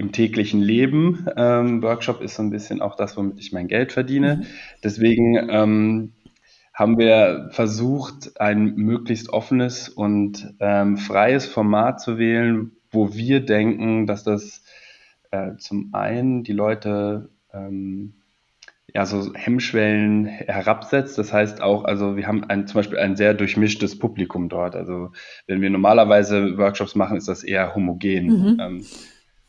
im 0.01 0.13
täglichen 0.13 0.63
Leben. 0.63 1.27
Ähm, 1.37 1.83
Workshop 1.83 2.23
ist 2.23 2.37
so 2.37 2.43
ein 2.43 2.49
bisschen 2.49 2.81
auch 2.81 2.97
das, 2.97 3.19
womit 3.19 3.39
ich 3.39 3.53
mein 3.53 3.69
Geld 3.69 3.93
verdiene. 3.93 4.37
Mhm. 4.37 4.47
Deswegen 4.83 5.37
ähm, 5.51 6.13
haben 6.73 6.97
wir 6.97 7.51
versucht, 7.53 8.41
ein 8.41 8.77
möglichst 8.77 9.29
offenes 9.29 9.91
und 9.91 10.55
ähm, 10.59 10.97
freies 10.97 11.45
Format 11.45 12.01
zu 12.01 12.17
wählen, 12.17 12.73
wo 12.91 13.13
wir 13.15 13.45
denken, 13.45 14.07
dass 14.07 14.25
das 14.25 14.65
äh, 15.33 15.57
zum 15.59 15.91
einen 15.93 16.45
die 16.45 16.55
Leute 16.55 17.29
ähm, 17.53 18.15
ja, 18.95 19.05
so 19.05 19.35
Hemmschwellen 19.35 20.25
herabsetzt. 20.25 21.19
Das 21.19 21.31
heißt 21.31 21.61
auch, 21.61 21.85
also 21.85 22.17
wir 22.17 22.27
haben 22.27 22.45
ein, 22.45 22.67
zum 22.67 22.79
Beispiel 22.79 22.99
ein 22.99 23.17
sehr 23.17 23.35
durchmischtes 23.35 23.99
Publikum 23.99 24.49
dort. 24.49 24.77
Also 24.77 25.13
wenn 25.47 25.61
wir 25.61 25.69
normalerweise 25.69 26.57
Workshops 26.57 26.95
machen, 26.95 27.19
ist 27.19 27.29
das 27.29 27.45
eher 27.45 27.75
homogen. 27.75 28.27
Mhm. 28.27 28.57
Ähm, 28.59 28.87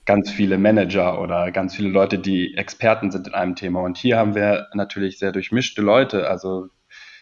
ganz 0.05 0.31
viele 0.31 0.57
Manager 0.57 1.21
oder 1.21 1.51
ganz 1.51 1.75
viele 1.75 1.89
Leute, 1.89 2.19
die 2.19 2.55
Experten 2.55 3.11
sind 3.11 3.27
in 3.27 3.33
einem 3.33 3.55
Thema. 3.55 3.81
Und 3.81 3.97
hier 3.97 4.17
haben 4.17 4.35
wir 4.35 4.67
natürlich 4.73 5.19
sehr 5.19 5.31
durchmischte 5.31 5.81
Leute. 5.81 6.29
Also 6.29 6.67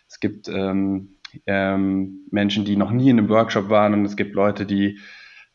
es 0.08 0.20
gibt 0.20 0.48
ähm, 0.48 1.18
ähm, 1.46 2.26
Menschen, 2.32 2.66
die 2.66 2.76
noch 2.76 2.92
nie 2.92 3.10
in 3.10 3.20
einem 3.20 3.30
Workshop 3.30 3.70
waren 3.70 3.94
und 3.94 4.06
es 4.06 4.16
gibt 4.16 4.34
Leute, 4.34 4.66
die 4.66 5.00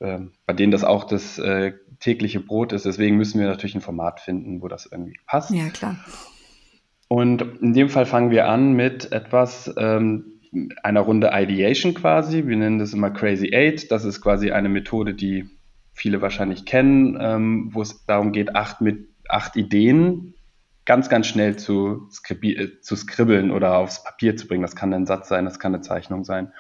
äh, 0.01 0.21
bei 0.47 0.53
denen 0.53 0.73
das 0.73 0.85
auch 0.85 1.05
das 1.05 1.39
äh, 1.39 1.73
tägliche 2.01 2.41
Brot 2.41 2.73
ist. 2.73 2.85
Deswegen 2.85 3.17
müssen 3.17 3.41
wir 3.41 3.47
natürlich 3.47 3.75
ein 3.75 3.81
Format 3.81 4.21
finden, 4.21 4.61
wo 4.63 4.69
das 4.69 4.87
irgendwie 4.87 5.19
passt. 5.27 5.51
Ja, 5.51 5.69
klar. 5.71 5.97
Und 7.09 7.43
in 7.61 7.73
dem 7.73 7.89
Fall 7.89 8.07
fangen 8.07 8.31
wir 8.31 8.49
an 8.49 8.73
mit 8.73 9.13
etwas, 9.13 9.73
ähm, 9.79 10.41
einer 10.83 11.01
Runde 11.01 11.31
Ideation 11.33 11.95
quasi. 11.95 12.47
Wir 12.47 12.57
nennen 12.57 12.79
das 12.79 12.93
immer 12.93 13.11
Crazy 13.11 13.51
Eight. 13.53 13.91
Das 13.91 14.05
ist 14.05 14.21
quasi 14.21 14.51
eine 14.51 14.69
Methode, 14.69 15.15
die 15.15 15.49
viele 15.95 16.21
wahrscheinlich 16.21 16.67
kennen, 16.67 17.17
ähm, 17.21 17.71
wo 17.73 17.81
es 17.81 18.05
darum 18.05 18.33
geht, 18.33 18.55
acht, 18.55 18.81
mit, 18.81 19.09
acht 19.29 19.57
Ideen 19.57 20.35
ganz, 20.85 21.09
ganz 21.09 21.27
schnell 21.27 21.57
zu, 21.57 22.09
skribi- 22.11 22.81
zu 22.83 22.97
skribbeln 22.97 23.51
oder 23.51 23.79
aufs 23.79 24.05
Papier 24.05 24.37
zu 24.37 24.47
bringen. 24.47 24.63
Das 24.63 24.77
kann 24.77 24.93
ein 24.93 25.07
Satz 25.07 25.29
sein, 25.29 25.47
das 25.47 25.59
kann 25.59 25.75
eine 25.75 25.83
Zeichnung 25.83 26.25
sein. 26.25 26.53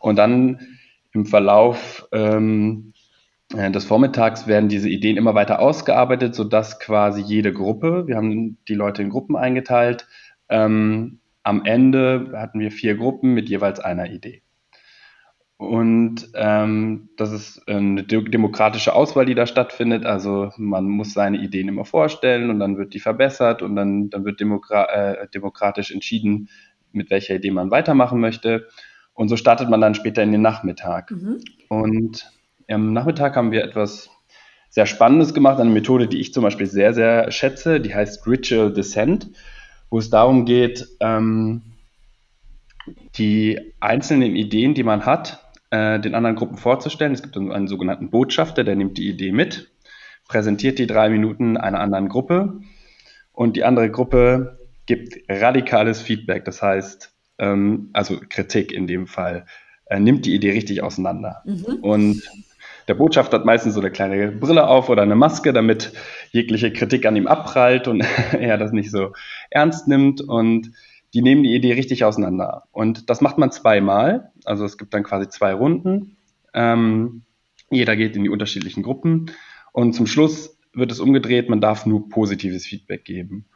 Und 0.00 0.16
dann 0.16 0.78
im 1.12 1.26
Verlauf 1.26 2.08
ähm, 2.12 2.94
äh, 3.54 3.70
des 3.70 3.84
Vormittags 3.84 4.46
werden 4.46 4.68
diese 4.68 4.88
Ideen 4.88 5.16
immer 5.16 5.34
weiter 5.34 5.58
ausgearbeitet, 5.58 6.34
sodass 6.34 6.80
quasi 6.80 7.20
jede 7.20 7.52
Gruppe, 7.52 8.06
wir 8.06 8.16
haben 8.16 8.58
die 8.68 8.74
Leute 8.74 9.02
in 9.02 9.10
Gruppen 9.10 9.36
eingeteilt, 9.36 10.06
ähm, 10.48 11.20
am 11.42 11.64
Ende 11.66 12.32
hatten 12.34 12.60
wir 12.60 12.70
vier 12.70 12.96
Gruppen 12.96 13.34
mit 13.34 13.48
jeweils 13.50 13.78
einer 13.78 14.10
Idee. 14.10 14.42
Und 15.56 16.30
ähm, 16.34 17.10
das 17.16 17.30
ist 17.30 17.68
eine 17.68 18.02
demokratische 18.02 18.92
Auswahl, 18.92 19.24
die 19.24 19.36
da 19.36 19.46
stattfindet. 19.46 20.04
Also 20.04 20.50
man 20.56 20.88
muss 20.88 21.14
seine 21.14 21.38
Ideen 21.38 21.68
immer 21.68 21.84
vorstellen 21.84 22.50
und 22.50 22.58
dann 22.58 22.76
wird 22.76 22.92
die 22.92 23.00
verbessert 23.00 23.62
und 23.62 23.76
dann, 23.76 24.10
dann 24.10 24.24
wird 24.24 24.40
demokra 24.40 24.84
äh, 24.84 25.28
demokratisch 25.32 25.92
entschieden, 25.92 26.48
mit 26.92 27.10
welcher 27.10 27.36
Idee 27.36 27.52
man 27.52 27.70
weitermachen 27.70 28.20
möchte. 28.20 28.66
Und 29.14 29.28
so 29.28 29.36
startet 29.36 29.70
man 29.70 29.80
dann 29.80 29.94
später 29.94 30.22
in 30.22 30.32
den 30.32 30.42
Nachmittag. 30.42 31.12
Mhm. 31.12 31.40
Und 31.68 32.32
am 32.68 32.92
Nachmittag 32.92 33.36
haben 33.36 33.52
wir 33.52 33.62
etwas 33.62 34.10
sehr 34.70 34.86
Spannendes 34.86 35.34
gemacht, 35.34 35.60
eine 35.60 35.70
Methode, 35.70 36.08
die 36.08 36.18
ich 36.18 36.34
zum 36.34 36.42
Beispiel 36.42 36.66
sehr, 36.66 36.94
sehr 36.94 37.30
schätze, 37.30 37.80
die 37.80 37.94
heißt 37.94 38.26
Ritual 38.26 38.72
Descent, 38.72 39.30
wo 39.88 39.98
es 39.98 40.10
darum 40.10 40.46
geht, 40.46 40.88
ähm, 40.98 41.62
die 43.16 43.72
einzelnen 43.78 44.34
Ideen, 44.34 44.74
die 44.74 44.82
man 44.82 45.06
hat, 45.06 45.43
äh, 45.74 45.98
den 45.98 46.14
anderen 46.14 46.36
Gruppen 46.36 46.56
vorzustellen. 46.56 47.12
Es 47.12 47.22
gibt 47.22 47.36
einen 47.36 47.66
sogenannten 47.66 48.10
Botschafter, 48.10 48.62
der 48.62 48.76
nimmt 48.76 48.96
die 48.96 49.08
Idee 49.08 49.32
mit, 49.32 49.72
präsentiert 50.28 50.78
die 50.78 50.86
drei 50.86 51.08
Minuten 51.08 51.56
einer 51.56 51.80
anderen 51.80 52.08
Gruppe 52.08 52.60
und 53.32 53.56
die 53.56 53.64
andere 53.64 53.90
Gruppe 53.90 54.58
gibt 54.86 55.18
radikales 55.28 56.00
Feedback, 56.00 56.44
das 56.44 56.62
heißt, 56.62 57.12
ähm, 57.38 57.90
also 57.92 58.20
Kritik 58.28 58.70
in 58.70 58.86
dem 58.86 59.08
Fall, 59.08 59.46
äh, 59.86 59.98
nimmt 59.98 60.26
die 60.26 60.34
Idee 60.34 60.52
richtig 60.52 60.82
auseinander. 60.82 61.42
Mhm. 61.44 61.80
Und 61.82 62.22
der 62.86 62.94
Botschafter 62.94 63.38
hat 63.38 63.44
meistens 63.44 63.74
so 63.74 63.80
eine 63.80 63.90
kleine 63.90 64.30
Brille 64.30 64.68
auf 64.68 64.88
oder 64.90 65.02
eine 65.02 65.16
Maske, 65.16 65.52
damit 65.52 65.92
jegliche 66.30 66.72
Kritik 66.72 67.04
an 67.06 67.16
ihm 67.16 67.26
abprallt 67.26 67.88
und 67.88 68.04
er 68.32 68.58
das 68.58 68.70
nicht 68.70 68.92
so 68.92 69.12
ernst 69.50 69.88
nimmt. 69.88 70.20
Und 70.20 70.70
die 71.14 71.22
nehmen 71.22 71.44
die 71.44 71.54
Idee 71.54 71.72
richtig 71.72 72.04
auseinander. 72.04 72.64
Und 72.72 73.08
das 73.08 73.20
macht 73.20 73.38
man 73.38 73.52
zweimal. 73.52 74.32
Also 74.44 74.64
es 74.64 74.76
gibt 74.76 74.92
dann 74.94 75.04
quasi 75.04 75.28
zwei 75.28 75.54
Runden. 75.54 76.16
Ähm, 76.52 77.22
jeder 77.70 77.96
geht 77.96 78.16
in 78.16 78.24
die 78.24 78.30
unterschiedlichen 78.30 78.82
Gruppen. 78.82 79.30
Und 79.72 79.92
zum 79.94 80.06
Schluss 80.06 80.58
wird 80.72 80.90
es 80.90 80.98
umgedreht, 80.98 81.48
man 81.48 81.60
darf 81.60 81.86
nur 81.86 82.08
positives 82.08 82.66
Feedback 82.66 83.04
geben. 83.04 83.46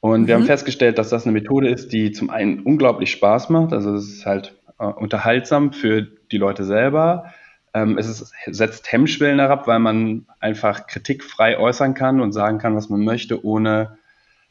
Und 0.00 0.22
mhm. 0.22 0.26
wir 0.26 0.34
haben 0.34 0.42
mhm. 0.42 0.48
festgestellt, 0.48 0.98
dass 0.98 1.08
das 1.08 1.24
eine 1.24 1.32
Methode 1.32 1.68
ist, 1.68 1.92
die 1.92 2.10
zum 2.10 2.30
einen 2.30 2.60
unglaublich 2.60 3.12
Spaß 3.12 3.48
macht. 3.48 3.72
Also 3.72 3.94
es 3.94 4.08
ist 4.08 4.26
halt 4.26 4.56
äh, 4.80 4.84
unterhaltsam 4.86 5.72
für 5.72 6.02
die 6.02 6.38
Leute 6.38 6.64
selber. 6.64 7.32
Ähm, 7.72 7.96
es 7.96 8.08
ist, 8.08 8.32
setzt 8.46 8.90
Hemmschwellen 8.90 9.38
herab, 9.38 9.68
weil 9.68 9.78
man 9.78 10.26
einfach 10.40 10.88
kritikfrei 10.88 11.58
äußern 11.58 11.94
kann 11.94 12.20
und 12.20 12.32
sagen 12.32 12.58
kann, 12.58 12.74
was 12.74 12.88
man 12.88 13.04
möchte, 13.04 13.44
ohne 13.44 13.98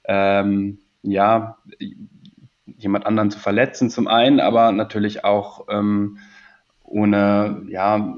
ähm, 0.06 0.80
ja, 1.04 1.58
jemand 2.66 3.06
anderen 3.06 3.32
zu 3.32 3.40
verletzen 3.40 3.90
zum 3.90 4.08
einen, 4.08 4.40
aber 4.40 4.72
natürlich 4.72 5.24
auch 5.24 5.68
ähm, 5.70 6.18
ohne, 6.84 7.64
ja, 7.68 8.16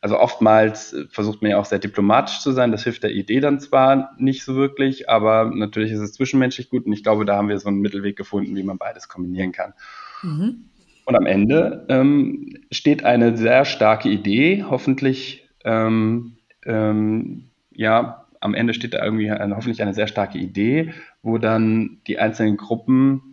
also 0.00 0.18
oftmals 0.18 0.96
versucht 1.10 1.42
man 1.42 1.50
ja 1.50 1.58
auch 1.58 1.64
sehr 1.64 1.78
diplomatisch 1.78 2.40
zu 2.40 2.52
sein. 2.52 2.70
Das 2.70 2.84
hilft 2.84 3.02
der 3.02 3.10
Idee 3.10 3.40
dann 3.40 3.60
zwar 3.60 4.14
nicht 4.16 4.44
so 4.44 4.54
wirklich, 4.54 5.08
aber 5.08 5.50
natürlich 5.52 5.92
ist 5.92 6.00
es 6.00 6.12
zwischenmenschlich 6.12 6.70
gut 6.70 6.86
und 6.86 6.92
ich 6.92 7.02
glaube, 7.02 7.24
da 7.24 7.36
haben 7.36 7.48
wir 7.48 7.58
so 7.58 7.68
einen 7.68 7.80
Mittelweg 7.80 8.16
gefunden, 8.16 8.54
wie 8.56 8.62
man 8.62 8.78
beides 8.78 9.08
kombinieren 9.08 9.52
kann. 9.52 9.74
Mhm. 10.22 10.64
Und 11.04 11.16
am 11.16 11.26
Ende 11.26 11.86
ähm, 11.88 12.54
steht 12.70 13.04
eine 13.04 13.36
sehr 13.36 13.64
starke 13.64 14.08
Idee, 14.08 14.64
hoffentlich, 14.68 15.48
ähm, 15.64 16.36
ähm, 16.64 17.48
ja, 17.72 18.26
am 18.40 18.54
Ende 18.54 18.74
steht 18.74 18.94
da 18.94 19.04
irgendwie 19.04 19.30
eine, 19.30 19.56
hoffentlich 19.56 19.82
eine 19.82 19.94
sehr 19.94 20.06
starke 20.06 20.38
Idee, 20.38 20.92
wo 21.22 21.38
dann 21.38 21.98
die 22.06 22.18
einzelnen 22.18 22.56
Gruppen 22.56 23.27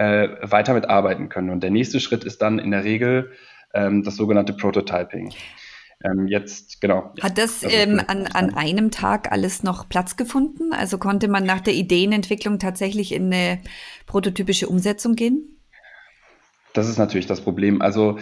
äh, 0.00 0.38
weiter 0.40 0.72
mitarbeiten 0.72 1.28
können. 1.28 1.50
Und 1.50 1.62
der 1.62 1.70
nächste 1.70 2.00
Schritt 2.00 2.24
ist 2.24 2.40
dann 2.40 2.58
in 2.58 2.70
der 2.70 2.84
Regel 2.84 3.32
ähm, 3.74 4.02
das 4.02 4.16
sogenannte 4.16 4.54
Prototyping. 4.54 5.34
Ähm, 6.02 6.26
jetzt, 6.26 6.80
genau. 6.80 7.12
Hat 7.20 7.36
das 7.36 7.62
ähm, 7.62 8.00
an, 8.06 8.26
an 8.26 8.54
einem 8.54 8.90
Tag 8.90 9.30
alles 9.30 9.62
noch 9.62 9.90
Platz 9.90 10.16
gefunden? 10.16 10.72
Also 10.72 10.96
konnte 10.96 11.28
man 11.28 11.44
nach 11.44 11.60
der 11.60 11.74
Ideenentwicklung 11.74 12.58
tatsächlich 12.58 13.12
in 13.12 13.26
eine 13.26 13.60
prototypische 14.06 14.68
Umsetzung 14.68 15.16
gehen? 15.16 15.58
Das 16.72 16.88
ist 16.88 16.96
natürlich 16.96 17.26
das 17.26 17.42
Problem. 17.42 17.82
Also 17.82 18.18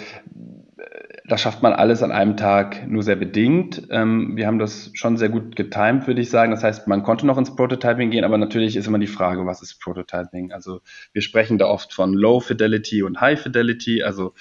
das 1.28 1.42
schafft 1.42 1.62
man 1.62 1.74
alles 1.74 2.02
an 2.02 2.10
einem 2.10 2.38
Tag 2.38 2.88
nur 2.88 3.02
sehr 3.02 3.16
bedingt. 3.16 3.86
Ähm, 3.90 4.36
wir 4.36 4.46
haben 4.46 4.58
das 4.58 4.90
schon 4.94 5.18
sehr 5.18 5.28
gut 5.28 5.56
getimt, 5.56 6.06
würde 6.06 6.22
ich 6.22 6.30
sagen. 6.30 6.50
Das 6.50 6.64
heißt, 6.64 6.88
man 6.88 7.02
konnte 7.02 7.26
noch 7.26 7.36
ins 7.36 7.54
Prototyping 7.54 8.10
gehen, 8.10 8.24
aber 8.24 8.38
natürlich 8.38 8.76
ist 8.76 8.86
immer 8.86 8.98
die 8.98 9.06
Frage, 9.06 9.44
was 9.44 9.60
ist 9.60 9.78
Prototyping? 9.78 10.52
Also 10.52 10.80
wir 11.12 11.20
sprechen 11.20 11.58
da 11.58 11.66
oft 11.66 11.92
von 11.92 12.14
Low 12.14 12.40
Fidelity 12.40 13.02
und 13.02 13.20
High 13.20 13.40
Fidelity. 13.40 14.02
Also 14.02 14.32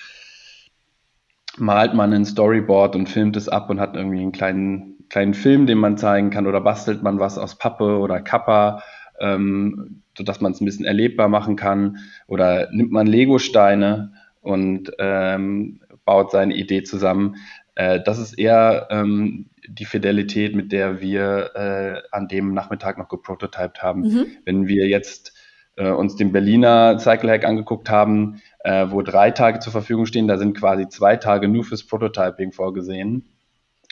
malt 1.57 1.93
man 1.93 2.13
ein 2.13 2.25
Storyboard 2.25 2.95
und 2.95 3.09
filmt 3.09 3.35
es 3.35 3.49
ab 3.49 3.69
und 3.69 3.81
hat 3.81 3.95
irgendwie 3.95 4.21
einen 4.21 4.31
kleinen, 4.31 4.95
kleinen 5.09 5.33
Film, 5.33 5.67
den 5.67 5.79
man 5.79 5.97
zeigen 5.97 6.29
kann 6.29 6.47
oder 6.47 6.61
bastelt 6.61 7.03
man 7.03 7.19
was 7.19 7.37
aus 7.37 7.57
Pappe 7.57 7.97
oder 7.97 8.21
Kappa, 8.21 8.81
ähm, 9.19 10.03
sodass 10.17 10.39
man 10.39 10.53
es 10.53 10.61
ein 10.61 10.65
bisschen 10.65 10.85
erlebbar 10.85 11.27
machen 11.27 11.57
kann 11.57 11.97
oder 12.27 12.69
nimmt 12.71 12.91
man 12.91 13.07
Lego-Steine 13.07 14.13
und 14.41 14.91
ähm, 14.99 15.81
baut 16.07 16.31
seine 16.31 16.55
Idee 16.55 16.81
zusammen. 16.81 17.35
Äh, 17.75 17.99
das 18.03 18.17
ist 18.17 18.39
eher 18.39 18.87
ähm, 18.89 19.51
die 19.67 19.85
Fidelität, 19.85 20.55
mit 20.55 20.71
der 20.71 20.99
wir 21.01 21.51
äh, 21.53 22.01
an 22.15 22.27
dem 22.27 22.55
Nachmittag 22.55 22.97
noch 22.97 23.09
geprototyped 23.09 23.83
haben. 23.83 24.01
Mhm. 24.01 24.25
Wenn 24.45 24.67
wir 24.67 24.87
jetzt 24.87 25.33
äh, 25.75 25.89
uns 25.89 26.15
den 26.15 26.31
Berliner 26.31 26.97
Cycle 26.97 27.29
Hack 27.29 27.45
angeguckt 27.45 27.91
haben, 27.91 28.41
äh, 28.61 28.87
wo 28.89 29.03
drei 29.03 29.29
Tage 29.29 29.59
zur 29.59 29.73
Verfügung 29.73 30.07
stehen, 30.07 30.27
da 30.27 30.37
sind 30.37 30.57
quasi 30.57 30.87
zwei 30.89 31.17
Tage 31.17 31.47
nur 31.47 31.63
fürs 31.63 31.85
Prototyping 31.85 32.51
vorgesehen. 32.51 33.29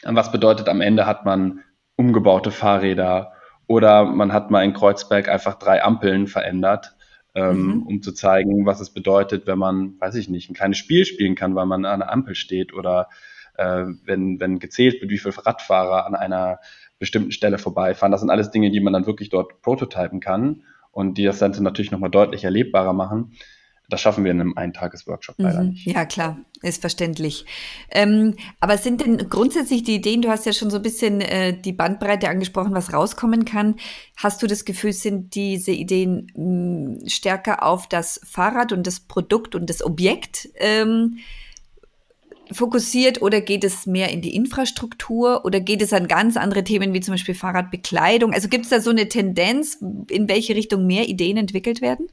Was 0.04 0.32
bedeutet, 0.32 0.70
am 0.70 0.82
Ende 0.82 1.06
hat 1.06 1.26
man 1.26 1.62
umgebaute 1.96 2.52
Fahrräder 2.52 3.34
oder 3.68 4.06
man 4.06 4.34
hat 4.34 4.52
mal 4.52 4.64
in 4.64 4.74
Kreuzberg 4.74 5.28
einfach 5.28 5.56
drei 5.56 5.84
Ampeln 5.84 6.28
verändert 6.28 6.95
ähm, 7.36 7.66
mhm. 7.66 7.84
um 7.84 8.02
zu 8.02 8.14
zeigen, 8.14 8.66
was 8.66 8.80
es 8.80 8.90
bedeutet, 8.90 9.46
wenn 9.46 9.60
man, 9.60 10.00
weiß 10.00 10.16
ich 10.16 10.30
nicht, 10.30 10.50
ein 10.50 10.56
kleines 10.56 10.78
Spiel 10.78 11.06
spielen 11.06 11.36
kann, 11.36 11.54
weil 11.54 11.66
man 11.66 11.86
an 11.86 12.02
einer 12.02 12.12
Ampel 12.12 12.34
steht 12.34 12.74
oder 12.74 13.10
äh, 13.58 13.86
wenn, 14.06 14.40
wenn 14.40 14.60
gezählt 14.60 15.02
wird, 15.02 15.12
wie 15.12 15.18
viele 15.18 15.46
Radfahrer 15.46 16.06
an 16.06 16.16
einer 16.16 16.60
bestimmten 16.98 17.32
Stelle 17.32 17.58
vorbeifahren. 17.58 18.12
Das 18.12 18.22
sind 18.22 18.30
alles 18.30 18.52
Dinge, 18.52 18.72
die 18.72 18.80
man 18.80 18.94
dann 18.94 19.06
wirklich 19.06 19.30
dort 19.30 19.62
prototypen 19.62 20.22
kann 20.22 20.64
und 20.92 21.18
die 21.18 21.26
das 21.26 21.40
Ganze 21.40 21.62
natürlich 21.62 21.92
nochmal 21.92 22.10
deutlich 22.10 22.46
erlebbarer 22.46 22.94
machen. 22.94 23.34
Das 23.90 24.02
schaffen 24.02 24.24
wir 24.24 24.32
in 24.32 24.42
einem 24.42 24.58
Eintages-Workshop 24.58 25.36
leider 25.38 25.64
mhm. 25.64 25.70
nicht. 25.70 25.86
Ja, 25.86 26.06
klar, 26.06 26.38
ist 26.62 26.82
verständlich. 26.82 27.46
Ähm, 27.92 28.36
aber 28.60 28.78
sind 28.78 29.02
denn 29.02 29.30
grundsätzlich 29.30 29.84
die 29.84 29.96
Ideen, 29.96 30.22
du 30.22 30.30
hast 30.30 30.46
ja 30.46 30.54
schon 30.54 30.70
so 30.70 30.78
ein 30.78 30.84
bisschen 30.84 31.22
äh, 31.22 31.60
die 31.60 31.74
Bandbreite 31.74 32.30
angesprochen, 32.30 32.74
was 32.74 32.94
rauskommen 32.94 33.46
kann. 33.46 33.76
Hast 34.18 34.42
du 34.42 34.48
das 34.48 34.66
Gefühl, 34.66 34.94
sind 34.94 35.36
diese 35.36 35.72
Ideen 35.72 36.32
mh, 36.36 37.02
hm, 37.02 37.10
stärker 37.10 37.64
auf 37.64 37.88
das 37.88 38.20
Fahrrad 38.24 38.72
und 38.72 38.88
das 38.88 39.00
Produkt 39.00 39.56
und 39.56 39.70
das 39.70 39.84
Objekt 39.84 40.50
ähm, 40.56 41.18
fokussiert 42.52 43.22
oder 43.22 43.42
geht 43.42 43.64
es 43.64 43.86
mehr 43.86 44.10
in 44.10 44.22
die 44.22 44.36
Infrastruktur 44.36 45.46
oder 45.46 45.60
geht 45.60 45.82
es 45.82 45.94
an 45.94 46.08
ganz 46.08 46.38
andere 46.38 46.64
Themen 46.64 46.94
wie 46.94 47.02
zum 47.02 47.14
Beispiel 47.14 47.36
Fahrradbekleidung? 47.36 48.34
Also 48.34 48.50
gibt 48.50 48.66
es 48.66 48.70
da 48.70 48.80
so 48.80 48.92
eine 48.92 49.10
Tendenz, 49.10 49.80
in 50.10 50.28
welche 50.30 50.56
Richtung 50.56 50.86
mehr 50.86 51.08
Ideen 51.08 51.38
entwickelt 51.38 51.82
werden? 51.82 52.08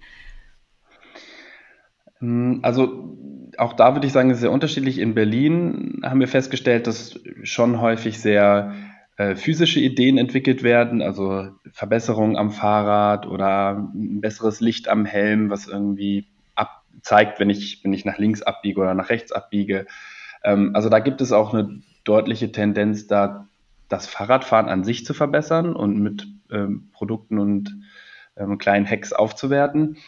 Hm, 2.23 2.61
also 2.63 3.19
auch 3.59 3.75
da 3.75 3.95
würde 3.95 4.07
ich 4.07 4.13
sagen, 4.13 4.31
es 4.31 4.37
ist 4.37 4.43
sehr 4.43 4.51
unterschiedlich. 4.53 4.99
In 4.99 5.15
Berlin 5.15 6.01
haben 6.05 6.21
wir 6.21 6.29
festgestellt, 6.29 6.87
dass 6.87 7.21
schon 7.43 7.81
häufig 7.81 8.19
sehr 8.19 8.73
äh, 9.19 9.35
physische 9.35 9.81
Ideen 9.81 10.17
entwickelt 10.17 10.63
werden, 10.63 11.03
also 11.03 11.49
Verbesserungen 11.71 12.37
am 12.37 12.51
Fahrrad 12.51 13.27
oder 13.27 13.91
ein 13.95 14.23
besseres 14.23 14.61
Licht 14.61 14.89
am 14.89 15.05
Helm, 15.05 15.51
was 15.51 15.69
irgendwie 15.69 16.27
zeigt, 17.03 17.41
wenn 17.41 17.51
ich, 17.51 17.81
wenn 17.83 17.93
ich 17.93 18.05
nach 18.05 18.19
links 18.19 18.43
abbiege 18.43 18.81
oder 18.81 18.95
nach 18.95 19.11
rechts 19.11 19.33
abbiege. 19.33 19.87
Ähm, 20.45 20.71
also 20.75 20.89
da 20.89 21.01
gibt 21.01 21.21
es 21.21 21.33
auch 21.33 21.53
eine 21.53 21.83
deutliche 22.05 22.53
Tendenz, 22.53 23.07
da 23.07 23.49
das 23.89 24.07
Fahrradfahren 24.07 24.69
an 24.69 24.85
sich 24.85 25.05
zu 25.05 25.13
verbessern 25.13 25.75
und 25.75 25.99
mit 25.99 26.27
ähm, 26.51 26.89
Produkten 26.93 27.39
und 27.39 27.77
ähm, 28.37 28.59
kleinen 28.59 28.89
Hacks 28.89 29.13
aufzuwerten. 29.13 29.99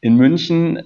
In 0.00 0.16
München 0.16 0.82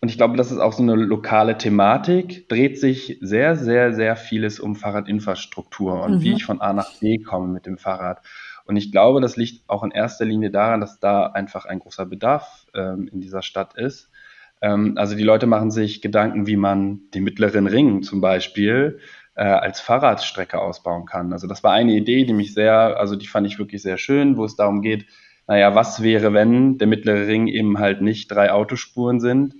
und 0.00 0.08
ich 0.08 0.16
glaube, 0.16 0.36
das 0.36 0.50
ist 0.50 0.58
auch 0.58 0.72
so 0.72 0.82
eine 0.82 0.94
lokale 0.94 1.58
Thematik, 1.58 2.48
dreht 2.48 2.80
sich 2.80 3.18
sehr, 3.20 3.56
sehr, 3.56 3.92
sehr 3.92 4.16
vieles 4.16 4.58
um 4.58 4.74
Fahrradinfrastruktur 4.74 6.02
und 6.02 6.16
mhm. 6.16 6.20
wie 6.22 6.32
ich 6.32 6.44
von 6.44 6.60
A 6.62 6.72
nach 6.72 6.98
B 7.00 7.18
komme 7.18 7.48
mit 7.48 7.66
dem 7.66 7.76
Fahrrad. 7.76 8.22
Und 8.64 8.76
ich 8.76 8.92
glaube, 8.92 9.20
das 9.20 9.36
liegt 9.36 9.68
auch 9.68 9.82
in 9.82 9.90
erster 9.90 10.24
Linie 10.24 10.50
daran, 10.50 10.80
dass 10.80 11.00
da 11.00 11.26
einfach 11.26 11.66
ein 11.66 11.80
großer 11.80 12.06
Bedarf 12.06 12.66
ähm, 12.74 13.10
in 13.12 13.20
dieser 13.20 13.42
Stadt 13.42 13.74
ist. 13.74 14.10
Ähm, 14.62 14.94
also 14.96 15.16
die 15.16 15.22
Leute 15.22 15.46
machen 15.46 15.70
sich 15.70 16.00
Gedanken, 16.00 16.46
wie 16.46 16.56
man 16.56 17.00
den 17.12 17.24
mittleren 17.24 17.66
Ring 17.66 18.02
zum 18.02 18.22
Beispiel 18.22 19.00
äh, 19.34 19.42
als 19.42 19.80
Fahrradstrecke 19.80 20.60
ausbauen 20.60 21.04
kann. 21.04 21.32
Also 21.34 21.46
das 21.46 21.62
war 21.62 21.72
eine 21.72 21.92
Idee, 21.92 22.24
die 22.24 22.32
mich 22.32 22.54
sehr, 22.54 22.98
also 22.98 23.16
die 23.16 23.26
fand 23.26 23.46
ich 23.46 23.58
wirklich 23.58 23.82
sehr 23.82 23.98
schön, 23.98 24.38
wo 24.38 24.46
es 24.46 24.56
darum 24.56 24.80
geht, 24.80 25.06
naja, 25.46 25.74
was 25.74 26.02
wäre, 26.02 26.32
wenn 26.32 26.78
der 26.78 26.86
mittlere 26.86 27.26
Ring 27.26 27.48
eben 27.48 27.78
halt 27.78 28.00
nicht 28.00 28.30
drei 28.30 28.52
Autospuren 28.52 29.20
sind, 29.20 29.54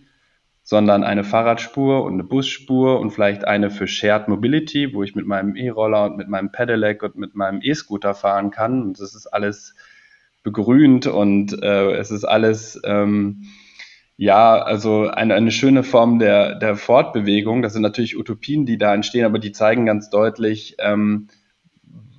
sondern 0.63 1.05
eine 1.05 1.25
Fahrradspur 1.25 2.05
und 2.05 2.15
eine 2.15 2.25
Busspur 2.25 3.01
und 3.01 3.11
vielleicht 3.11 3.45
eine 3.47 3.71
für 3.71 3.89
Shared 3.89 4.29
Mobility, 4.29 4.95
wo 4.95 5.03
ich 5.03 5.15
mit 5.15 5.27
meinem 5.27 5.57
E-Roller 5.57 6.05
und 6.05 6.17
mit 6.17 6.29
meinem 6.29 6.53
Pedelec 6.53 7.03
und 7.03 7.17
mit 7.17 7.35
meinem 7.35 7.61
E-Scooter 7.63 8.15
fahren 8.15 8.51
kann. 8.51 8.83
Und 8.83 9.01
das 9.01 9.15
ist 9.15 9.27
alles 9.27 9.75
begrünt 10.43 11.07
und 11.07 11.63
äh, 11.63 11.93
es 11.93 12.11
ist 12.11 12.25
alles, 12.25 12.81
ähm, 12.85 13.45
ja, 14.17 14.61
also 14.61 15.09
eine, 15.09 15.35
eine 15.35 15.51
schöne 15.51 15.83
Form 15.83 16.19
der, 16.19 16.55
der 16.57 16.77
Fortbewegung. 16.77 17.63
Das 17.63 17.73
sind 17.73 17.83
natürlich 17.83 18.19
Utopien, 18.19 18.67
die 18.67 18.79
da 18.79 18.95
entstehen, 18.95 19.25
aber 19.25 19.39
die 19.39 19.53
zeigen 19.53 19.87
ganz 19.87 20.11
deutlich, 20.11 20.77
ähm, 20.79 21.29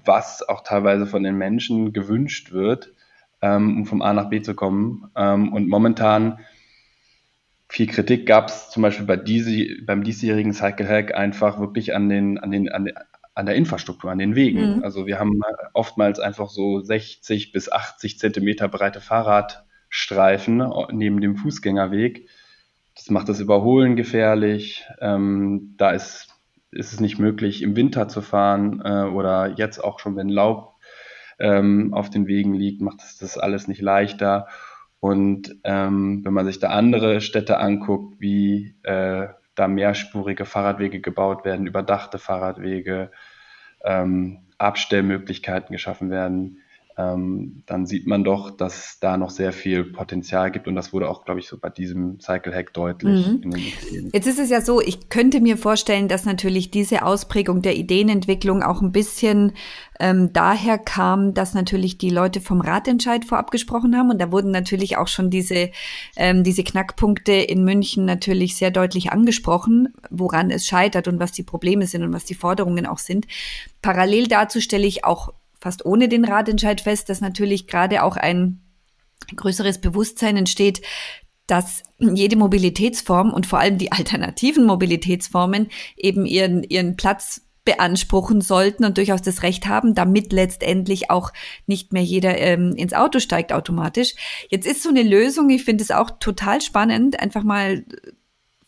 was 0.03 0.47
auch 0.47 0.61
teilweise 0.61 1.05
von 1.05 1.23
den 1.23 1.37
Menschen 1.37 1.93
gewünscht 1.93 2.51
wird, 2.51 2.91
ähm, 3.41 3.77
um 3.77 3.85
vom 3.85 4.01
A 4.01 4.13
nach 4.13 4.29
B 4.29 4.41
zu 4.41 4.55
kommen. 4.55 5.11
Ähm, 5.15 5.53
und 5.53 5.67
momentan 5.67 6.39
viel 7.71 7.87
Kritik 7.87 8.25
gab 8.25 8.49
es 8.49 8.69
zum 8.69 8.83
Beispiel 8.83 9.05
bei 9.05 9.15
diese, 9.15 9.81
beim 9.85 10.03
diesjährigen 10.03 10.51
Cycle 10.51 10.87
Hack 10.87 11.15
einfach 11.15 11.57
wirklich 11.57 11.95
an 11.95 12.09
den, 12.09 12.37
an 12.37 12.51
den, 12.51 12.69
an, 12.69 12.83
den, 12.83 12.95
an 13.33 13.45
der 13.45 13.55
Infrastruktur, 13.55 14.11
an 14.11 14.17
den 14.17 14.35
Wegen. 14.35 14.77
Mhm. 14.77 14.83
Also 14.83 15.07
wir 15.07 15.19
haben 15.19 15.39
oftmals 15.71 16.19
einfach 16.19 16.49
so 16.49 16.81
60 16.81 17.53
bis 17.53 17.71
80 17.71 18.19
Zentimeter 18.19 18.67
breite 18.67 18.99
Fahrradstreifen 18.99 20.69
neben 20.91 21.21
dem 21.21 21.37
Fußgängerweg. 21.37 22.27
Das 22.93 23.09
macht 23.09 23.29
das 23.29 23.39
Überholen 23.39 23.95
gefährlich. 23.95 24.85
Ähm, 24.99 25.75
da 25.77 25.91
ist, 25.91 26.27
ist 26.71 26.91
es 26.91 26.99
nicht 26.99 27.19
möglich, 27.19 27.61
im 27.61 27.77
Winter 27.77 28.09
zu 28.09 28.21
fahren 28.21 28.81
äh, 28.83 29.03
oder 29.03 29.53
jetzt 29.55 29.81
auch 29.81 29.99
schon, 29.99 30.17
wenn 30.17 30.27
Laub 30.27 30.75
ähm, 31.39 31.93
auf 31.93 32.09
den 32.09 32.27
Wegen 32.27 32.53
liegt, 32.53 32.81
macht 32.81 33.01
es 33.01 33.17
das 33.17 33.37
alles 33.37 33.69
nicht 33.69 33.81
leichter. 33.81 34.49
Und 35.01 35.57
ähm, 35.63 36.23
wenn 36.23 36.33
man 36.33 36.45
sich 36.45 36.59
da 36.59 36.69
andere 36.69 37.21
Städte 37.21 37.57
anguckt, 37.57 38.21
wie 38.21 38.75
äh, 38.83 39.29
da 39.55 39.67
mehrspurige 39.67 40.45
Fahrradwege 40.45 41.01
gebaut 41.01 41.43
werden, 41.43 41.65
überdachte 41.65 42.19
Fahrradwege, 42.19 43.11
ähm, 43.83 44.41
Abstellmöglichkeiten 44.59 45.73
geschaffen 45.73 46.11
werden, 46.11 46.60
ähm, 47.01 47.63
dann 47.65 47.85
sieht 47.85 48.07
man 48.07 48.23
doch, 48.23 48.51
dass 48.51 48.97
da 48.99 49.17
noch 49.17 49.29
sehr 49.29 49.53
viel 49.53 49.83
Potenzial 49.83 50.51
gibt 50.51 50.67
und 50.67 50.75
das 50.75 50.93
wurde 50.93 51.09
auch, 51.09 51.25
glaube 51.25 51.39
ich, 51.39 51.47
so 51.47 51.57
bei 51.57 51.69
diesem 51.69 52.19
Cycle 52.19 52.53
Hack 52.53 52.73
deutlich. 52.73 53.27
Mhm. 53.27 54.11
Jetzt 54.13 54.27
ist 54.27 54.39
es 54.39 54.49
ja 54.49 54.61
so, 54.61 54.81
ich 54.81 55.09
könnte 55.09 55.41
mir 55.41 55.57
vorstellen, 55.57 56.07
dass 56.07 56.25
natürlich 56.25 56.71
diese 56.71 57.03
Ausprägung 57.03 57.61
der 57.61 57.75
Ideenentwicklung 57.75 58.63
auch 58.63 58.81
ein 58.81 58.91
bisschen 58.91 59.53
ähm, 59.99 60.33
daher 60.33 60.77
kam, 60.77 61.33
dass 61.33 61.53
natürlich 61.53 61.97
die 61.97 62.09
Leute 62.09 62.41
vom 62.41 62.61
Ratentscheid 62.61 63.25
vorab 63.25 63.51
gesprochen 63.51 63.95
haben 63.95 64.09
und 64.09 64.19
da 64.19 64.31
wurden 64.31 64.51
natürlich 64.51 64.97
auch 64.97 65.07
schon 65.07 65.29
diese, 65.29 65.71
ähm, 66.15 66.43
diese 66.43 66.63
Knackpunkte 66.63 67.33
in 67.33 67.63
München 67.63 68.05
natürlich 68.05 68.55
sehr 68.55 68.71
deutlich 68.71 69.11
angesprochen, 69.11 69.93
woran 70.09 70.51
es 70.51 70.65
scheitert 70.65 71.07
und 71.07 71.19
was 71.19 71.31
die 71.31 71.43
Probleme 71.43 71.85
sind 71.85 72.03
und 72.03 72.13
was 72.13 72.25
die 72.25 72.35
Forderungen 72.35 72.85
auch 72.85 72.99
sind. 72.99 73.27
Parallel 73.81 74.27
dazu 74.27 74.59
stelle 74.59 74.87
ich 74.87 75.05
auch 75.05 75.33
fast 75.61 75.85
ohne 75.85 76.09
den 76.09 76.25
Ratentscheid 76.25 76.81
fest, 76.81 77.07
dass 77.07 77.21
natürlich 77.21 77.67
gerade 77.67 78.03
auch 78.03 78.17
ein 78.17 78.61
größeres 79.35 79.79
Bewusstsein 79.79 80.35
entsteht, 80.35 80.81
dass 81.47 81.83
jede 81.99 82.35
Mobilitätsform 82.35 83.31
und 83.31 83.45
vor 83.45 83.59
allem 83.59 83.77
die 83.77 83.91
alternativen 83.91 84.65
Mobilitätsformen 84.65 85.67
eben 85.95 86.25
ihren, 86.25 86.63
ihren 86.63 86.95
Platz 86.95 87.41
beanspruchen 87.63 88.41
sollten 88.41 88.85
und 88.85 88.97
durchaus 88.97 89.21
das 89.21 89.43
Recht 89.43 89.67
haben, 89.67 89.93
damit 89.93 90.33
letztendlich 90.33 91.11
auch 91.11 91.31
nicht 91.67 91.93
mehr 91.93 92.01
jeder 92.01 92.37
ähm, 92.39 92.73
ins 92.75 92.93
Auto 92.93 93.19
steigt 93.19 93.53
automatisch. 93.53 94.15
Jetzt 94.49 94.65
ist 94.65 94.81
so 94.81 94.89
eine 94.89 95.03
Lösung, 95.03 95.49
ich 95.51 95.63
finde 95.63 95.83
es 95.83 95.91
auch 95.91 96.09
total 96.19 96.61
spannend, 96.61 97.19
einfach 97.19 97.43
mal 97.43 97.85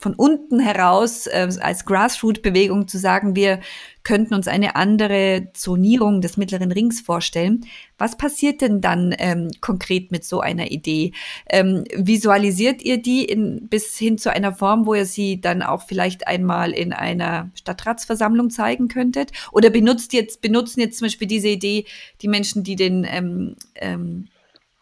von 0.04 0.16
unten 0.16 0.60
heraus 0.60 1.28
äh, 1.28 1.48
als 1.62 1.86
Grassroot-Bewegung 1.86 2.90
zu 2.90 2.98
sagen, 2.98 3.38
wir 3.38 3.62
könnten 4.04 4.34
uns 4.34 4.50
eine 4.50 4.76
andere 4.76 5.48
Zonierung 5.54 6.20
des 6.20 6.36
mittleren 6.36 6.74
Rings 6.74 7.00
vorstellen. 7.00 7.66
Was 7.98 8.18
passiert 8.18 8.60
denn 8.60 8.82
dann 8.82 9.16
ähm, 9.18 9.50
konkret 9.62 10.12
mit 10.12 10.26
so 10.26 10.42
einer 10.42 10.72
Idee? 10.72 11.14
Ähm, 11.50 11.86
visualisiert 11.96 12.82
ihr 12.82 13.02
die 13.02 13.24
in, 13.24 13.70
bis 13.70 13.98
hin 13.98 14.18
zu 14.18 14.30
einer 14.30 14.54
Form, 14.54 14.86
wo 14.86 14.94
ihr 14.94 15.06
sie 15.06 15.40
dann 15.40 15.62
auch 15.62 15.84
vielleicht 15.84 16.28
einmal 16.28 16.72
in 16.72 16.92
einer 16.92 17.50
Stadtratsversammlung 17.56 18.50
zeigen 18.50 18.90
könntet? 18.90 19.32
Oder 19.54 19.70
benutzt 19.70 20.12
jetzt, 20.12 20.42
benutzen 20.42 20.82
jetzt 20.82 20.98
zum 20.98 21.06
Beispiel 21.06 21.30
diese 21.30 21.48
Idee 21.48 21.86
die 22.22 22.28
Menschen, 22.28 22.66
die 22.66 22.76
den 22.76 23.08
ähm, 23.10 23.56
ähm, 23.76 24.28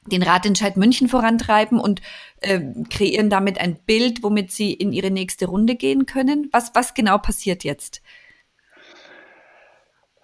den 0.07 0.23
Ratentscheid 0.23 0.77
München 0.77 1.07
vorantreiben 1.07 1.79
und 1.79 2.01
äh, 2.41 2.59
kreieren 2.89 3.29
damit 3.29 3.59
ein 3.59 3.77
Bild, 3.85 4.23
womit 4.23 4.51
sie 4.51 4.73
in 4.73 4.93
ihre 4.93 5.11
nächste 5.11 5.45
Runde 5.45 5.75
gehen 5.75 6.05
können? 6.05 6.49
Was, 6.51 6.73
was 6.73 6.93
genau 6.93 7.17
passiert 7.19 7.63
jetzt? 7.63 8.01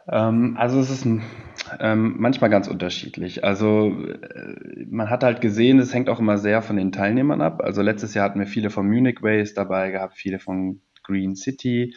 Ähm, 0.10 0.56
also 0.58 0.80
es 0.80 0.90
ist 0.90 1.06
ähm, 1.06 2.16
manchmal 2.18 2.50
ganz 2.50 2.68
unterschiedlich. 2.68 3.44
Also 3.44 3.92
äh, 3.92 4.86
man 4.90 5.10
hat 5.10 5.24
halt 5.24 5.42
gesehen, 5.42 5.80
es 5.80 5.94
hängt 5.94 6.10
auch 6.10 6.20
immer 6.20 6.38
sehr 6.38 6.62
von 6.62 6.78
den 6.78 6.92
Teilnehmern 6.92 7.42
ab. 7.42 7.62
Also 7.62 7.82
letztes 7.82 8.14
Jahr 8.14 8.26
hatten 8.26 8.40
wir 8.40 8.48
viele 8.48 8.70
von 8.70 8.88
Munich 8.88 9.22
Ways 9.22 9.54
dabei 9.54 9.92
gehabt, 9.92 10.16
viele 10.16 10.40
von 10.40 10.82
Green 11.04 11.36
City 11.36 11.96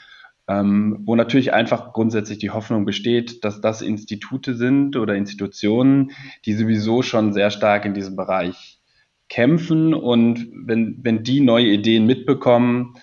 ähm, 0.50 0.98
wo 1.04 1.14
natürlich 1.14 1.52
einfach 1.54 1.92
grundsätzlich 1.92 2.38
die 2.38 2.50
Hoffnung 2.50 2.84
besteht, 2.84 3.44
dass 3.44 3.60
das 3.60 3.82
Institute 3.82 4.56
sind 4.56 4.96
oder 4.96 5.14
Institutionen, 5.14 6.10
die 6.44 6.54
sowieso 6.54 7.02
schon 7.02 7.32
sehr 7.32 7.52
stark 7.52 7.84
in 7.84 7.94
diesem 7.94 8.16
Bereich 8.16 8.80
kämpfen 9.28 9.94
und 9.94 10.48
wenn, 10.52 10.98
wenn 11.02 11.22
die 11.22 11.40
neue 11.40 11.68
Ideen 11.68 12.04
mitbekommen, 12.04 12.94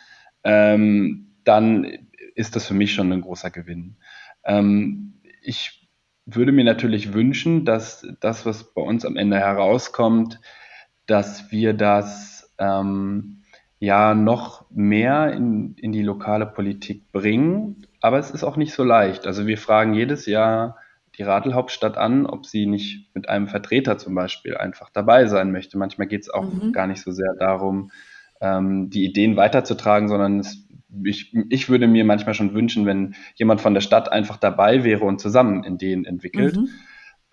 ähm, 0.43 1.35
dann 1.45 1.87
ist 2.35 2.57
das 2.57 2.67
für 2.67 2.73
mich 2.73 2.93
schon 2.93 3.13
ein 3.13 3.21
großer 3.21 3.49
Gewinn. 3.49 3.95
Ähm, 4.43 5.21
ich 5.41 5.87
würde 6.25 6.51
mir 6.51 6.65
natürlich 6.65 7.13
wünschen, 7.13 7.63
dass 7.63 8.05
das, 8.19 8.45
was 8.45 8.73
bei 8.73 8.81
uns 8.81 9.05
am 9.05 9.15
Ende 9.15 9.37
herauskommt, 9.37 10.41
dass 11.05 11.49
wir 11.49 11.73
das 11.73 12.53
ähm, 12.57 13.36
ja 13.79 14.15
noch 14.15 14.65
mehr 14.71 15.33
in, 15.33 15.75
in 15.75 15.91
die 15.91 16.01
lokale 16.01 16.45
Politik 16.45 17.11
bringen. 17.11 17.85
Aber 18.01 18.19
es 18.19 18.31
ist 18.31 18.43
auch 18.43 18.57
nicht 18.57 18.73
so 18.73 18.83
leicht. 18.83 19.27
Also 19.27 19.47
wir 19.47 19.57
fragen 19.57 19.93
jedes 19.93 20.25
Jahr 20.25 20.77
die 21.17 21.23
Radelhauptstadt 21.23 21.97
an, 21.97 22.25
ob 22.25 22.45
sie 22.45 22.65
nicht 22.65 23.13
mit 23.15 23.27
einem 23.27 23.47
Vertreter 23.47 23.97
zum 23.97 24.13
Beispiel 24.13 24.55
einfach 24.55 24.89
dabei 24.89 25.25
sein 25.25 25.51
möchte. 25.51 25.77
Manchmal 25.77 26.07
geht 26.07 26.21
es 26.21 26.29
auch 26.29 26.51
mhm. 26.51 26.71
gar 26.71 26.87
nicht 26.87 27.01
so 27.01 27.11
sehr 27.11 27.33
darum, 27.39 27.91
ähm, 28.39 28.89
die 28.89 29.03
Ideen 29.05 29.35
weiterzutragen, 29.35 30.09
sondern 30.09 30.39
es, 30.39 30.67
ich, 31.03 31.35
ich 31.49 31.69
würde 31.69 31.87
mir 31.87 32.05
manchmal 32.05 32.35
schon 32.35 32.53
wünschen, 32.53 32.85
wenn 32.85 33.15
jemand 33.35 33.61
von 33.61 33.73
der 33.73 33.81
Stadt 33.81 34.11
einfach 34.11 34.37
dabei 34.37 34.83
wäre 34.83 35.05
und 35.05 35.19
zusammen 35.19 35.63
Ideen 35.63 36.05
entwickelt. 36.05 36.57
Mhm. 36.57 36.69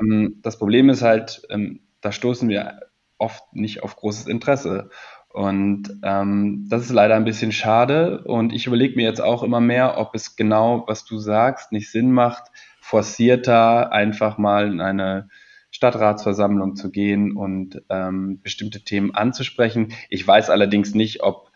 Ähm, 0.00 0.40
das 0.42 0.59
Problem 0.59 0.88
ist 0.88 1.02
halt, 1.02 1.42
ähm, 1.50 1.80
da 2.00 2.11
stoßen 2.11 2.48
wir 2.48 2.80
oft 3.18 3.54
nicht 3.54 3.83
auf 3.83 3.96
großes 3.96 4.26
Interesse. 4.26 4.90
Und 5.34 5.98
ähm, 6.04 6.68
das 6.70 6.82
ist 6.82 6.92
leider 6.92 7.16
ein 7.16 7.24
bisschen 7.24 7.50
schade. 7.50 8.22
Und 8.22 8.52
ich 8.52 8.68
überlege 8.68 8.94
mir 8.94 9.02
jetzt 9.02 9.20
auch 9.20 9.42
immer 9.42 9.60
mehr, 9.60 9.98
ob 9.98 10.14
es 10.14 10.36
genau, 10.36 10.84
was 10.86 11.04
du 11.04 11.18
sagst, 11.18 11.72
nicht 11.72 11.90
Sinn 11.90 12.12
macht, 12.12 12.52
forcierter 12.80 13.90
einfach 13.90 14.38
mal 14.38 14.70
in 14.70 14.80
eine 14.80 15.28
Stadtratsversammlung 15.72 16.76
zu 16.76 16.92
gehen 16.92 17.36
und 17.36 17.82
ähm, 17.88 18.42
bestimmte 18.42 18.84
Themen 18.84 19.12
anzusprechen. 19.12 19.88
Ich 20.08 20.24
weiß 20.24 20.50
allerdings 20.50 20.94
nicht, 20.94 21.24
ob 21.24 21.50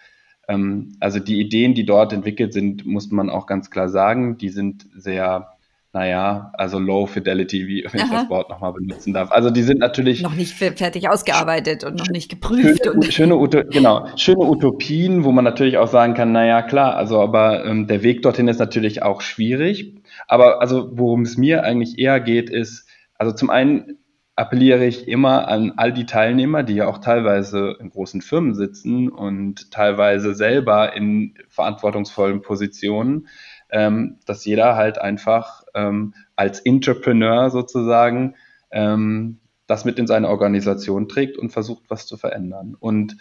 ähm, 0.48 0.96
also 0.98 1.20
die 1.20 1.38
Ideen, 1.38 1.74
die 1.74 1.86
dort 1.86 2.12
entwickelt 2.12 2.52
sind, 2.52 2.84
muss 2.84 3.12
man 3.12 3.30
auch 3.30 3.46
ganz 3.46 3.70
klar 3.70 3.88
sagen, 3.88 4.38
die 4.38 4.48
sind 4.48 4.88
sehr 4.92 5.52
naja, 5.92 6.53
also 6.55 6.79
Low 6.79 7.07
Fidelity, 7.07 7.66
wie 7.66 7.87
wenn 7.90 8.01
Aha. 8.01 8.07
ich 8.07 8.20
das 8.20 8.31
Wort 8.31 8.51
nochmal 8.51 8.72
benutzen 8.74 9.14
darf. 9.14 9.33
Also 9.33 9.51
die 9.51 9.62
sind 9.62 9.79
natürlich 9.79 10.22
noch 10.22 10.35
nicht 10.35 10.53
fertig 10.53 11.09
ausgearbeitet 11.09 11.83
und 11.85 11.96
noch 11.96 12.09
nicht 12.09 12.29
geprüft. 12.29 12.85
Schöne, 12.85 13.11
schöne, 13.11 13.37
Uto 13.37 13.62
genau, 13.64 14.07
schöne 14.16 14.40
Utopien, 14.40 15.24
wo 15.24 15.33
man 15.33 15.44
natürlich 15.44 15.79
auch 15.79 15.88
sagen 15.88 16.12
kann, 16.14 16.33
naja, 16.33 16.61
klar, 16.62 16.96
also 16.96 17.20
aber 17.20 17.64
ähm, 17.64 17.87
der 17.87 18.03
Weg 18.03 18.22
dorthin 18.22 18.48
ist 18.48 18.59
natürlich 18.59 19.03
auch 19.03 19.22
schwierig. 19.22 19.94
Aber 20.27 20.61
also 20.61 20.90
worum 20.92 21.22
es 21.22 21.38
mir 21.38 21.64
eigentlich 21.64 21.98
eher 21.98 22.20
geht, 22.20 22.51
ist, 22.51 22.87
also 23.16 23.33
zum 23.33 23.48
einen 23.48 23.98
appelliere 24.37 24.85
ich 24.85 25.09
immer 25.09 25.48
an 25.48 25.72
all 25.77 25.92
die 25.92 26.07
Teilnehmer, 26.07 26.62
die 26.62 26.74
ja 26.77 26.87
auch 26.87 26.98
teilweise 26.98 27.77
in 27.81 27.90
großen 27.90 28.20
Firmen 28.20 28.55
sitzen 28.55 29.09
und 29.09 29.72
teilweise 29.72 30.35
selber 30.35 30.94
in 30.94 31.35
verantwortungsvollen 31.48 32.40
Positionen, 32.40 33.27
ähm, 33.70 34.18
dass 34.27 34.44
jeder 34.44 34.77
halt 34.77 35.01
einfach 35.01 35.64
ähm, 35.78 36.14
als 36.36 36.60
Entrepreneur 36.60 37.50
sozusagen 37.50 38.34
ähm, 38.70 39.38
das 39.66 39.84
mit 39.84 39.98
in 39.98 40.06
seine 40.06 40.28
Organisation 40.28 41.08
trägt 41.08 41.36
und 41.36 41.50
versucht, 41.50 41.84
was 41.88 42.06
zu 42.06 42.16
verändern. 42.16 42.76
Und 42.78 43.16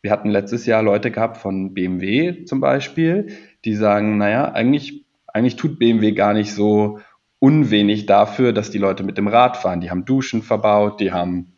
wir 0.00 0.10
hatten 0.10 0.30
letztes 0.30 0.66
Jahr 0.66 0.82
Leute 0.82 1.10
gehabt 1.10 1.36
von 1.36 1.74
BMW 1.74 2.44
zum 2.44 2.60
Beispiel, 2.60 3.28
die 3.64 3.74
sagen, 3.74 4.18
naja, 4.18 4.52
eigentlich, 4.52 5.04
eigentlich 5.26 5.56
tut 5.56 5.78
BMW 5.78 6.12
gar 6.12 6.34
nicht 6.34 6.52
so 6.52 7.00
unwenig 7.38 8.06
dafür, 8.06 8.52
dass 8.52 8.70
die 8.70 8.78
Leute 8.78 9.02
mit 9.02 9.18
dem 9.18 9.28
Rad 9.28 9.56
fahren. 9.56 9.80
Die 9.80 9.90
haben 9.90 10.04
Duschen 10.04 10.42
verbaut, 10.42 11.00
die 11.00 11.12
haben 11.12 11.52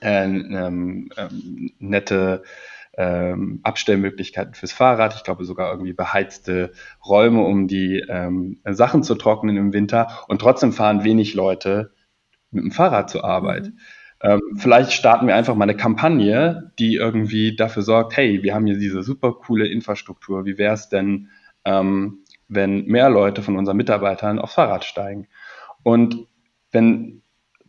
äh, 0.00 0.24
ähm, 0.24 1.10
ähm, 1.16 1.70
nette 1.78 2.42
ähm, 2.96 3.60
Abstellmöglichkeiten 3.62 4.54
fürs 4.54 4.72
Fahrrad. 4.72 5.14
Ich 5.14 5.24
glaube 5.24 5.44
sogar 5.44 5.70
irgendwie 5.70 5.92
beheizte 5.92 6.72
Räume, 7.04 7.42
um 7.42 7.68
die 7.68 8.04
ähm, 8.08 8.60
Sachen 8.64 9.02
zu 9.02 9.14
trocknen 9.14 9.56
im 9.56 9.72
Winter. 9.72 10.08
Und 10.28 10.40
trotzdem 10.40 10.72
fahren 10.72 11.04
wenig 11.04 11.34
Leute 11.34 11.92
mit 12.50 12.64
dem 12.64 12.70
Fahrrad 12.72 13.10
zur 13.10 13.24
Arbeit. 13.24 13.66
Mhm. 13.66 13.78
Ähm, 14.22 14.40
vielleicht 14.56 14.92
starten 14.92 15.26
wir 15.26 15.36
einfach 15.36 15.54
mal 15.54 15.64
eine 15.64 15.76
Kampagne, 15.76 16.72
die 16.78 16.94
irgendwie 16.94 17.54
dafür 17.54 17.82
sorgt, 17.82 18.16
hey, 18.16 18.42
wir 18.42 18.54
haben 18.54 18.66
hier 18.66 18.78
diese 18.78 19.02
super 19.02 19.32
coole 19.34 19.68
Infrastruktur. 19.68 20.46
Wie 20.46 20.56
wäre 20.56 20.74
es 20.74 20.88
denn, 20.88 21.28
ähm, 21.64 22.24
wenn 22.48 22.86
mehr 22.86 23.10
Leute 23.10 23.42
von 23.42 23.56
unseren 23.56 23.76
Mitarbeitern 23.76 24.38
aufs 24.38 24.54
Fahrrad 24.54 24.84
steigen? 24.84 25.28
Und 25.82 26.26
wenn 26.72 27.22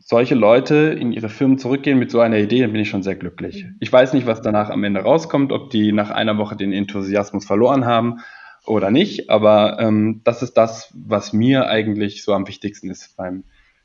solche 0.10 0.36
Leute 0.36 0.76
in 0.98 1.12
ihre 1.12 1.28
Firmen 1.28 1.58
zurückgehen 1.58 2.00
mit 2.00 2.12
so 2.12 2.22
einer 2.22 2.38
Idee, 2.38 2.62
dann 2.62 2.72
bin 2.72 2.80
ich 2.80 2.90
schon 2.90 3.04
sehr 3.04 3.18
glücklich. 3.18 3.66
Mhm. 3.66 3.76
Ich 3.82 3.92
weiß 3.92 4.14
nicht, 4.14 4.26
was 4.26 4.42
danach 4.42 4.70
am 4.70 4.84
Ende 4.86 5.02
rauskommt, 5.02 5.52
ob 5.52 5.70
die 5.70 5.92
nach 5.92 6.12
einer 6.12 6.38
Woche 6.38 6.56
den 6.56 6.72
Enthusiasmus 6.72 7.46
verloren 7.46 7.86
haben 7.86 8.20
oder 8.66 8.90
nicht, 8.90 9.30
aber 9.30 9.80
ähm, 9.82 10.22
das 10.24 10.44
ist 10.44 10.54
das, 10.54 10.94
was 10.96 11.34
mir 11.34 11.68
eigentlich 11.68 12.24
so 12.24 12.34
am 12.34 12.48
wichtigsten 12.48 12.90
ist 12.90 13.18
beim 13.18 13.44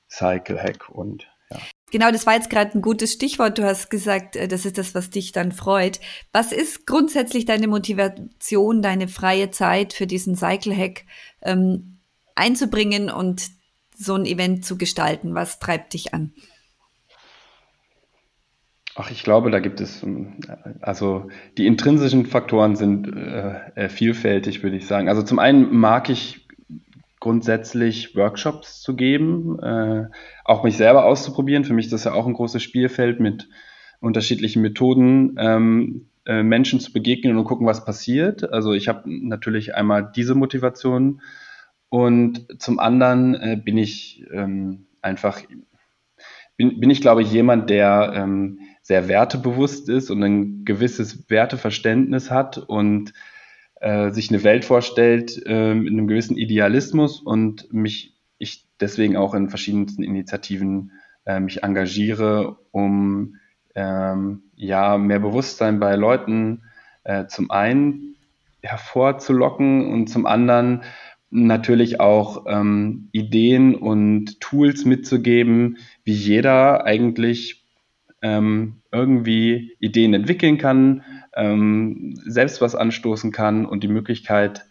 Cycle 0.08 0.62
Hack 0.62 0.88
und 0.90 1.26
ja. 1.50 1.58
Genau, 1.90 2.10
das 2.10 2.24
war 2.24 2.34
jetzt 2.34 2.48
gerade 2.48 2.78
ein 2.78 2.82
gutes 2.82 3.12
Stichwort. 3.12 3.58
Du 3.58 3.64
hast 3.64 3.90
gesagt, 3.90 4.36
äh, 4.36 4.46
das 4.46 4.64
ist 4.64 4.78
das, 4.78 4.94
was 4.94 5.10
dich 5.10 5.32
dann 5.32 5.50
freut. 5.50 6.00
Was 6.32 6.52
ist 6.52 6.86
grundsätzlich 6.86 7.46
deine 7.46 7.66
Motivation, 7.66 8.80
deine 8.80 9.08
freie 9.08 9.50
Zeit 9.50 9.92
für 9.92 10.06
diesen 10.06 10.36
Cycle 10.36 10.74
Hack 10.74 11.04
ähm, 11.42 11.98
einzubringen 12.34 13.10
und 13.10 13.50
so 14.02 14.14
ein 14.14 14.26
Event 14.26 14.64
zu 14.64 14.76
gestalten? 14.76 15.34
Was 15.34 15.58
treibt 15.58 15.94
dich 15.94 16.14
an? 16.14 16.32
Ach, 18.94 19.10
ich 19.10 19.22
glaube, 19.22 19.50
da 19.50 19.60
gibt 19.60 19.80
es, 19.80 20.02
ähm, 20.02 20.34
also 20.80 21.28
die 21.56 21.66
intrinsischen 21.66 22.26
Faktoren 22.26 22.76
sind 22.76 23.08
äh, 23.08 23.88
vielfältig, 23.88 24.62
würde 24.62 24.76
ich 24.76 24.86
sagen. 24.86 25.08
Also 25.08 25.22
zum 25.22 25.38
einen 25.38 25.74
mag 25.74 26.10
ich 26.10 26.46
grundsätzlich 27.20 28.16
Workshops 28.16 28.82
zu 28.82 28.96
geben, 28.96 29.58
äh, 29.60 30.08
auch 30.44 30.64
mich 30.64 30.76
selber 30.76 31.04
auszuprobieren. 31.04 31.64
Für 31.64 31.72
mich 31.72 31.86
ist 31.86 31.92
das 31.92 32.04
ja 32.04 32.12
auch 32.12 32.26
ein 32.26 32.34
großes 32.34 32.62
Spielfeld 32.62 33.20
mit 33.20 33.48
unterschiedlichen 34.00 34.60
Methoden, 34.60 35.36
ähm, 35.38 36.08
äh, 36.26 36.42
Menschen 36.42 36.80
zu 36.80 36.92
begegnen 36.92 37.36
und 37.36 37.44
gucken, 37.44 37.66
was 37.66 37.84
passiert. 37.84 38.52
Also 38.52 38.72
ich 38.72 38.88
habe 38.88 39.02
natürlich 39.06 39.74
einmal 39.74 40.10
diese 40.14 40.34
Motivation, 40.34 41.22
und 41.92 42.46
zum 42.58 42.78
anderen 42.78 43.34
äh, 43.34 43.60
bin 43.62 43.76
ich 43.76 44.24
ähm, 44.32 44.86
einfach, 45.02 45.42
bin, 46.56 46.80
bin 46.80 46.88
ich 46.88 47.02
glaube 47.02 47.20
ich 47.20 47.30
jemand, 47.30 47.68
der 47.68 48.14
ähm, 48.16 48.60
sehr 48.80 49.08
wertebewusst 49.08 49.90
ist 49.90 50.10
und 50.10 50.22
ein 50.22 50.64
gewisses 50.64 51.28
Werteverständnis 51.28 52.30
hat 52.30 52.56
und 52.56 53.12
äh, 53.82 54.10
sich 54.10 54.30
eine 54.30 54.42
Welt 54.42 54.64
vorstellt 54.64 55.38
äh, 55.44 55.74
mit 55.74 55.92
einem 55.92 56.08
gewissen 56.08 56.38
Idealismus 56.38 57.20
und 57.20 57.70
mich, 57.74 58.14
ich 58.38 58.64
deswegen 58.80 59.18
auch 59.18 59.34
in 59.34 59.50
verschiedensten 59.50 60.02
Initiativen 60.02 60.92
äh, 61.26 61.40
mich 61.40 61.62
engagiere, 61.62 62.56
um 62.70 63.36
ähm, 63.74 64.44
ja 64.54 64.96
mehr 64.96 65.20
Bewusstsein 65.20 65.78
bei 65.78 65.96
Leuten 65.96 66.62
äh, 67.04 67.26
zum 67.26 67.50
einen 67.50 68.16
hervorzulocken 68.62 69.92
und 69.92 70.06
zum 70.06 70.24
anderen 70.24 70.84
natürlich 71.32 71.98
auch 71.98 72.44
ähm, 72.46 73.08
Ideen 73.12 73.74
und 73.74 74.40
Tools 74.40 74.84
mitzugeben, 74.84 75.78
wie 76.04 76.12
jeder 76.12 76.84
eigentlich 76.84 77.64
ähm, 78.20 78.82
irgendwie 78.92 79.76
Ideen 79.80 80.12
entwickeln 80.12 80.58
kann, 80.58 81.02
ähm, 81.34 82.20
selbst 82.26 82.60
was 82.60 82.74
anstoßen 82.74 83.32
kann 83.32 83.64
und 83.64 83.82
die 83.82 83.88
Möglichkeit 83.88 84.66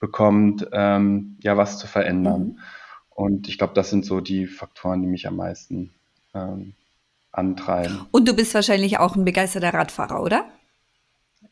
bekommt, 0.00 0.66
ähm, 0.72 1.36
ja, 1.42 1.56
was 1.56 1.78
zu 1.78 1.86
verändern. 1.86 2.42
Mhm. 2.42 2.58
Und 3.10 3.48
ich 3.48 3.58
glaube, 3.58 3.74
das 3.74 3.90
sind 3.90 4.04
so 4.04 4.20
die 4.20 4.46
Faktoren, 4.46 5.02
die 5.02 5.08
mich 5.08 5.26
am 5.28 5.36
meisten 5.36 5.92
ähm, 6.34 6.72
antreiben. 7.30 8.06
Und 8.10 8.26
du 8.26 8.34
bist 8.34 8.54
wahrscheinlich 8.54 8.98
auch 8.98 9.16
ein 9.16 9.24
begeisterter 9.24 9.74
Radfahrer, 9.74 10.22
oder? 10.22 10.46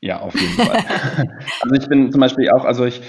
Ja, 0.00 0.20
auf 0.20 0.34
jeden 0.38 0.54
Fall. 0.54 0.84
also 1.60 1.74
ich 1.74 1.88
bin 1.88 2.10
zum 2.10 2.20
Beispiel 2.20 2.50
auch, 2.50 2.64
also 2.64 2.84
ich 2.84 3.02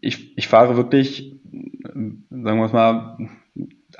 ich, 0.00 0.36
ich 0.36 0.48
fahre 0.48 0.76
wirklich, 0.76 1.40
sagen 1.52 2.24
wir 2.30 2.64
es 2.64 2.72
mal, 2.72 3.18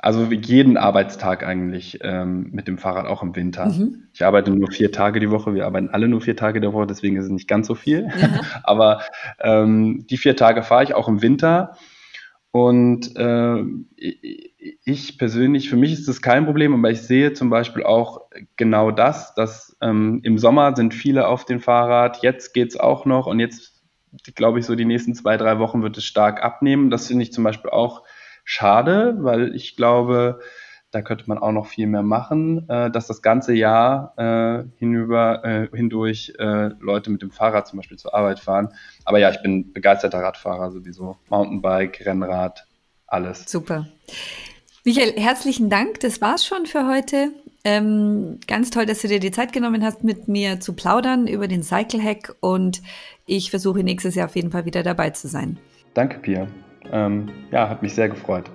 also 0.01 0.25
jeden 0.25 0.77
Arbeitstag 0.77 1.45
eigentlich 1.45 1.99
ähm, 2.01 2.49
mit 2.51 2.67
dem 2.67 2.77
Fahrrad, 2.77 3.05
auch 3.05 3.21
im 3.21 3.35
Winter. 3.35 3.65
Mhm. 3.67 4.03
Ich 4.13 4.23
arbeite 4.23 4.51
nur 4.51 4.71
vier 4.71 4.91
Tage 4.91 5.19
die 5.19 5.29
Woche, 5.29 5.53
wir 5.53 5.65
arbeiten 5.65 5.89
alle 5.89 6.07
nur 6.07 6.21
vier 6.21 6.35
Tage 6.35 6.61
die 6.61 6.71
Woche, 6.71 6.87
deswegen 6.87 7.17
ist 7.17 7.25
es 7.25 7.31
nicht 7.31 7.47
ganz 7.47 7.67
so 7.67 7.75
viel. 7.75 8.03
Mhm. 8.03 8.09
Aber 8.63 9.01
ähm, 9.39 10.05
die 10.09 10.17
vier 10.17 10.35
Tage 10.35 10.63
fahre 10.63 10.83
ich 10.83 10.93
auch 10.93 11.07
im 11.07 11.21
Winter. 11.21 11.75
Und 12.51 13.15
äh, 13.15 13.63
ich 14.83 15.17
persönlich, 15.19 15.69
für 15.69 15.75
mich 15.75 15.93
ist 15.93 16.07
das 16.07 16.21
kein 16.21 16.45
Problem, 16.45 16.73
aber 16.73 16.89
ich 16.89 17.01
sehe 17.01 17.33
zum 17.33 17.51
Beispiel 17.51 17.83
auch 17.83 18.21
genau 18.55 18.89
das, 18.89 19.35
dass 19.35 19.77
ähm, 19.81 20.21
im 20.23 20.39
Sommer 20.39 20.75
sind 20.75 20.95
viele 20.95 21.27
auf 21.27 21.45
dem 21.45 21.59
Fahrrad, 21.59 22.23
jetzt 22.23 22.55
geht 22.55 22.69
es 22.69 22.79
auch 22.79 23.05
noch 23.05 23.27
und 23.27 23.39
jetzt 23.39 23.78
glaube 24.35 24.59
ich, 24.59 24.65
so 24.65 24.75
die 24.75 24.85
nächsten 24.85 25.13
zwei, 25.13 25.37
drei 25.37 25.59
Wochen 25.59 25.81
wird 25.81 25.97
es 25.97 26.05
stark 26.05 26.43
abnehmen. 26.43 26.89
Das 26.89 27.07
finde 27.07 27.23
ich 27.23 27.33
zum 27.33 27.43
Beispiel 27.43 27.71
auch 27.71 28.03
schade, 28.43 29.17
weil 29.19 29.55
ich 29.55 29.75
glaube, 29.75 30.39
da 30.91 31.01
könnte 31.01 31.25
man 31.27 31.37
auch 31.37 31.51
noch 31.51 31.67
viel 31.67 31.87
mehr 31.87 32.01
machen, 32.01 32.67
äh, 32.67 32.89
dass 32.89 33.07
das 33.07 33.21
ganze 33.21 33.53
Jahr 33.53 34.13
äh, 34.17 34.63
hinüber, 34.77 35.43
äh, 35.45 35.67
hindurch 35.75 36.33
äh, 36.39 36.69
Leute 36.79 37.11
mit 37.11 37.21
dem 37.21 37.31
Fahrrad 37.31 37.67
zum 37.67 37.77
Beispiel 37.77 37.97
zur 37.97 38.15
Arbeit 38.15 38.39
fahren. 38.39 38.69
Aber 39.05 39.19
ja, 39.19 39.29
ich 39.29 39.41
bin 39.41 39.71
begeisterter 39.71 40.19
Radfahrer 40.19 40.71
sowieso. 40.71 41.17
Mountainbike, 41.29 42.05
Rennrad, 42.05 42.65
alles. 43.05 43.49
Super. 43.49 43.87
Michael, 44.83 45.13
herzlichen 45.19 45.69
Dank. 45.69 45.99
Das 45.99 46.21
war's 46.21 46.45
schon 46.45 46.65
für 46.65 46.87
heute. 46.87 47.31
Ähm, 47.65 48.39
ganz 48.47 48.69
toll, 48.69 48.85
dass 48.85 49.01
du 49.01 49.07
dir 49.09 49.19
die 49.19 49.31
Zeit 49.31 49.51
genommen 49.51 49.83
hast, 49.83 50.03
mit 50.03 50.27
mir 50.27 50.59
zu 50.59 50.73
plaudern 50.73 51.27
über 51.27 51.47
den 51.47 51.61
Cycle 51.61 52.01
Hack 52.01 52.35
und 52.39 52.81
ich 53.25 53.49
versuche 53.49 53.83
nächstes 53.83 54.15
Jahr 54.15 54.27
auf 54.27 54.35
jeden 54.35 54.51
Fall 54.51 54.65
wieder 54.65 54.81
dabei 54.81 55.09
zu 55.09 55.27
sein. 55.27 55.59
Danke, 55.93 56.19
Pia. 56.19 56.47
Ähm, 56.91 57.29
ja, 57.51 57.69
hat 57.69 57.81
mich 57.81 57.93
sehr 57.93 58.09
gefreut. 58.09 58.49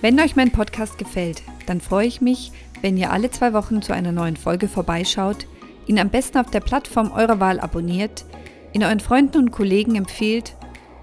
Wenn 0.00 0.18
euch 0.20 0.36
mein 0.36 0.50
Podcast 0.50 0.98
gefällt, 0.98 1.42
dann 1.66 1.80
freue 1.80 2.06
ich 2.06 2.20
mich, 2.20 2.52
wenn 2.80 2.96
ihr 2.96 3.12
alle 3.12 3.30
zwei 3.30 3.52
Wochen 3.52 3.82
zu 3.82 3.92
einer 3.92 4.12
neuen 4.12 4.36
Folge 4.36 4.68
vorbeischaut, 4.68 5.46
ihn 5.86 5.98
am 5.98 6.10
besten 6.10 6.38
auf 6.38 6.50
der 6.50 6.60
Plattform 6.60 7.12
eurer 7.12 7.40
Wahl 7.40 7.60
abonniert, 7.60 8.24
ihn 8.72 8.84
euren 8.84 9.00
Freunden 9.00 9.38
und 9.38 9.50
Kollegen 9.52 9.96
empfehlt 9.96 10.56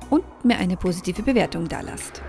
und 0.10 0.24
mir 0.44 0.58
eine 0.58 0.78
positive 0.78 1.24
Bewertung 1.24 1.68
dalasst. 1.68 2.22